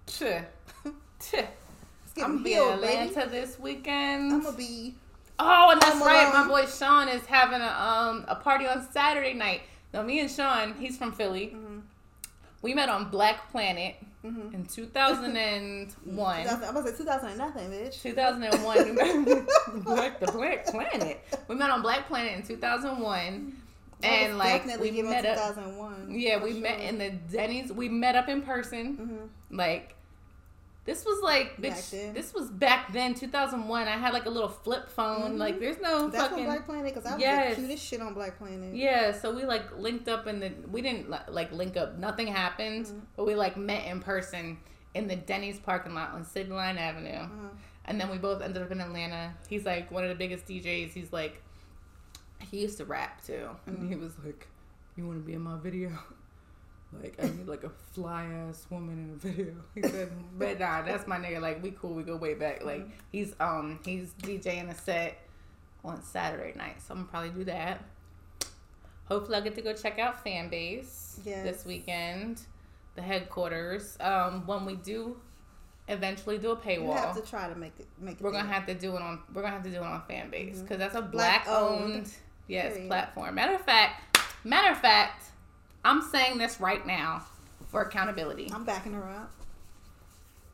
[0.07, 0.91] Tuh.
[1.19, 1.47] Tuh.
[2.05, 2.93] It's getting I'm gonna be in healed, baby.
[3.09, 4.33] Atlanta this weekend.
[4.33, 4.95] I'm gonna be
[5.39, 6.33] Oh, and that's right.
[6.33, 9.63] My boy Sean is having a um a party on Saturday night.
[9.93, 11.53] No, me and Sean, he's from Philly.
[11.55, 11.79] Mm-hmm.
[12.63, 14.55] We met on Black Planet Mhm.
[14.55, 16.43] in 2001.
[16.43, 18.01] 2000 I was like 2000 and nothing, bitch.
[18.03, 18.85] 2001.
[18.85, 19.47] we met-
[19.85, 21.21] Black the Black Planet.
[21.49, 23.53] We met on Black Planet in 2001,
[24.03, 25.37] and like we met up.
[25.37, 26.07] 2001.
[26.11, 27.73] Yeah, we met in the Denny's.
[27.73, 29.29] We met up in person.
[29.51, 29.57] Mhm.
[29.57, 29.95] Like,
[30.85, 33.87] this was like, bitch, this was back then, 2001.
[33.87, 35.35] I had like a little flip phone.
[35.35, 35.39] Mhm.
[35.39, 36.45] Like, there's no That's fucking.
[36.45, 37.57] Black Planet because I was Yes.
[37.57, 38.75] the cutest shit on Black Planet.
[38.75, 40.53] Yeah, so we like linked up in the.
[40.71, 41.99] We didn't like link up.
[41.99, 43.01] Nothing happened, Mhm.
[43.17, 44.59] but we like met in person
[44.95, 47.11] in the Denny's parking lot on City Line Avenue.
[47.21, 47.49] Uh-huh.
[47.85, 49.35] And then we both ended up in Atlanta.
[49.49, 50.93] He's like one of the biggest DJs.
[50.93, 51.43] He's like,
[52.51, 53.49] he used to rap too.
[53.67, 54.47] And he was like,
[54.97, 55.91] You want to be in my video?
[57.01, 59.55] Like, I need like a fly ass woman in a video.
[59.75, 61.41] He said, But nah, that's my nigga.
[61.41, 61.95] Like, we cool.
[61.95, 62.65] We go way back.
[62.65, 65.19] Like, he's, um, he's DJing a set
[65.85, 66.81] on Saturday night.
[66.83, 67.83] So I'm gonna probably do that.
[69.07, 71.43] Hopefully, I'll get to go check out Fanbase Yes.
[71.43, 72.41] this weekend,
[72.95, 73.97] the headquarters.
[74.01, 75.17] Um, when we do
[75.89, 76.87] eventually do a paywall.
[76.87, 78.23] You have to try to make it make it.
[78.23, 79.19] We're gonna have to do it on.
[79.35, 80.63] We're gonna have to do it on Fanbase Mhm.
[80.63, 82.13] because that's a Black black, owned, owned.
[82.47, 82.89] yes Period.
[82.89, 83.35] platform.
[83.35, 85.32] Matter of fact, matter of fact,
[85.85, 87.25] I'm saying this right now
[87.69, 88.51] for accountability.
[88.53, 89.31] I'm backing her up.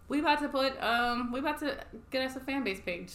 [0.09, 1.33] We about to put um.
[1.33, 1.76] We about to
[2.11, 3.12] get us a Fanbase page.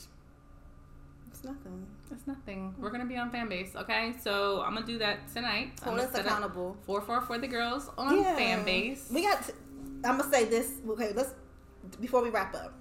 [1.32, 1.88] It's nothing.
[2.12, 2.76] It's nothing.
[2.78, 3.76] We're gonna be on Fanbase.
[3.76, 5.72] Okay, so I'm gonna do that tonight.
[5.84, 6.78] Hold us accountable.
[6.86, 8.38] Four four for the girls on Yeah.
[8.38, 9.12] Fanbase.
[9.12, 9.42] We got.
[9.44, 9.54] To,
[10.06, 10.74] I'm gonna say this.
[10.88, 11.34] Okay, let's
[12.00, 12.74] before we wrap up.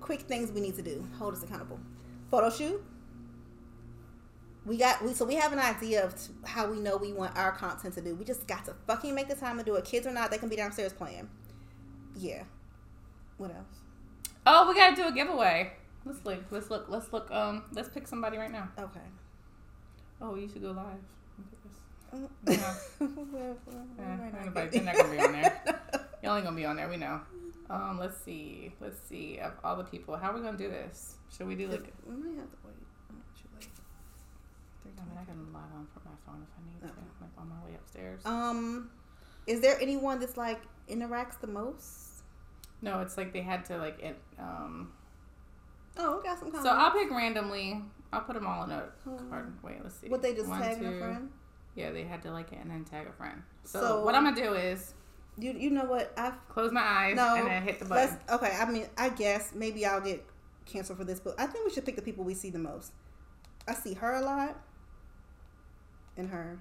[0.00, 1.06] Quick things we need to do.
[1.18, 1.78] Hold us accountable.
[2.30, 2.82] Photo shoot.
[4.66, 7.36] We got we so we have an idea of t- how we know we want
[7.36, 8.14] our content to do.
[8.14, 9.84] We just got to fucking make the time to do it.
[9.84, 11.28] Kids or not, they can be downstairs playing.
[12.16, 12.42] Yeah.
[13.38, 13.78] What else?
[14.46, 15.72] Oh, we gotta do a giveaway.
[16.04, 16.40] Let's look.
[16.50, 16.86] Let's look.
[16.88, 17.30] Let's look.
[17.30, 18.68] Um, let's pick somebody right now.
[18.78, 19.00] Okay.
[20.20, 20.96] Oh, you should go live.
[22.44, 22.58] This.
[23.00, 24.30] Yeah.
[24.54, 25.62] They're not gonna be on there.
[26.22, 26.88] You're only gonna be on there.
[26.88, 27.20] We know.
[27.70, 28.72] Um, let's see.
[28.80, 29.38] Let's see.
[29.38, 31.16] Of all the people, how are we gonna do this?
[31.36, 31.92] Should we do like?
[32.06, 32.74] We might have to wait.
[33.10, 33.68] I'll let you wait.
[34.98, 37.06] I mean, I can log on from my phone if I need to, Okay.
[37.20, 38.24] like on my way upstairs.
[38.24, 38.90] Um,
[39.46, 42.22] is there anyone that's like interacts the most?
[42.80, 44.16] no, it's like they had to like it.
[44.38, 44.92] Um,
[45.96, 46.52] Oh, we got some.
[46.52, 47.82] so I'll pick randomly.
[48.12, 49.28] I'll put them all in a Hmm.
[49.28, 49.52] card.
[49.64, 50.08] Wait, let's see.
[50.08, 51.30] What they just One, tagging a friend?
[51.74, 53.42] Yeah, they had to like it and then tag a friend.
[53.64, 54.94] So, So- what I'm gonna do is
[55.40, 58.18] You you know what I've close my eyes No, and then hit the button.
[58.28, 58.56] okay.
[58.60, 60.24] I mean, I guess maybe I'll get
[60.66, 62.92] canceled for this, but I think we should pick the people we see the most.
[63.68, 64.56] I see her a lot,
[66.18, 66.58] and her.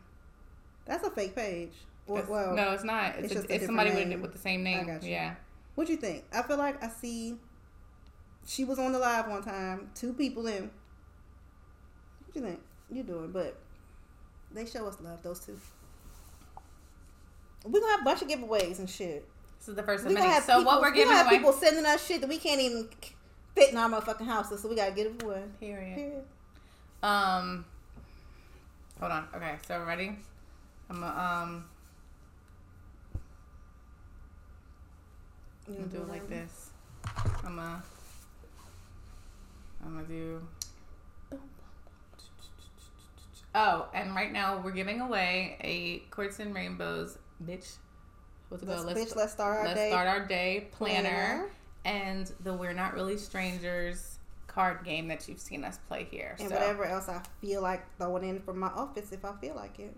[0.86, 1.74] That's a fake page.
[2.08, 3.16] Well, well no, it's not.
[3.18, 4.99] It's, it's a, it's somebody with, with the same name.
[5.01, 5.36] Yeah.
[5.76, 6.24] what do you think?
[6.34, 7.36] I feel like I see.
[8.45, 9.89] She was on the live one time.
[9.93, 10.72] Two people in.
[12.26, 12.62] What you think?
[12.89, 13.32] You doing?
[13.32, 13.58] But
[14.53, 15.22] they show us love.
[15.22, 15.60] Those two.
[17.66, 19.28] We gonna have a bunch of giveaways and shit.
[19.60, 20.32] This is the first of We many.
[20.41, 21.38] So people, what we're giving have away?
[21.38, 22.88] people sending us shit that we can't even
[23.53, 25.43] fit in our motherfucking houses, so we gotta get it away.
[25.60, 25.95] Period.
[25.95, 26.24] Period.
[27.03, 27.66] Um,
[29.00, 29.28] hold on.
[29.36, 30.18] Okay, so ready?
[30.89, 31.66] I'm gonna um,
[35.68, 36.70] I'm gonna do it like this.
[37.43, 37.84] I'm gonna,
[39.86, 40.41] I'm gonna do.
[43.56, 47.78] Oh, and right now we're giving away a Quartz and Rainbows bitch.
[48.50, 49.89] What's it Let's, bitch, let's start our let's day.
[49.89, 51.50] start our day planner, planner.
[51.84, 54.16] and the We're Not Really Strangers
[54.58, 56.36] card game that you've seen us play here.
[56.39, 56.55] and so.
[56.55, 59.95] whatever else I feel like throwing in from my office if I feel like it.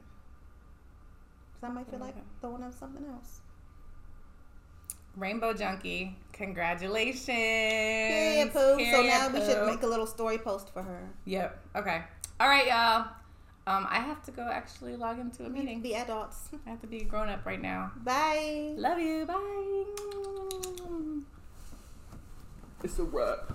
[1.54, 3.40] 'Cause I might feel like throwing in something else.
[5.16, 7.26] Rainbow Junkie, congratulations.
[7.28, 8.60] Period, poo.
[8.60, 11.10] So Period, now we should make a little story post for her.
[11.24, 11.58] Yep.
[11.78, 12.04] Okay.
[12.42, 13.08] All right, y'all.
[13.66, 15.82] Um, I have to go actually log into a meeting.
[15.82, 16.50] Be adults.
[16.66, 17.92] I have to be grown up right now.
[18.04, 18.74] Bye.
[18.78, 19.26] Love you.
[19.26, 19.86] Bye.
[22.84, 23.52] It's a wrap.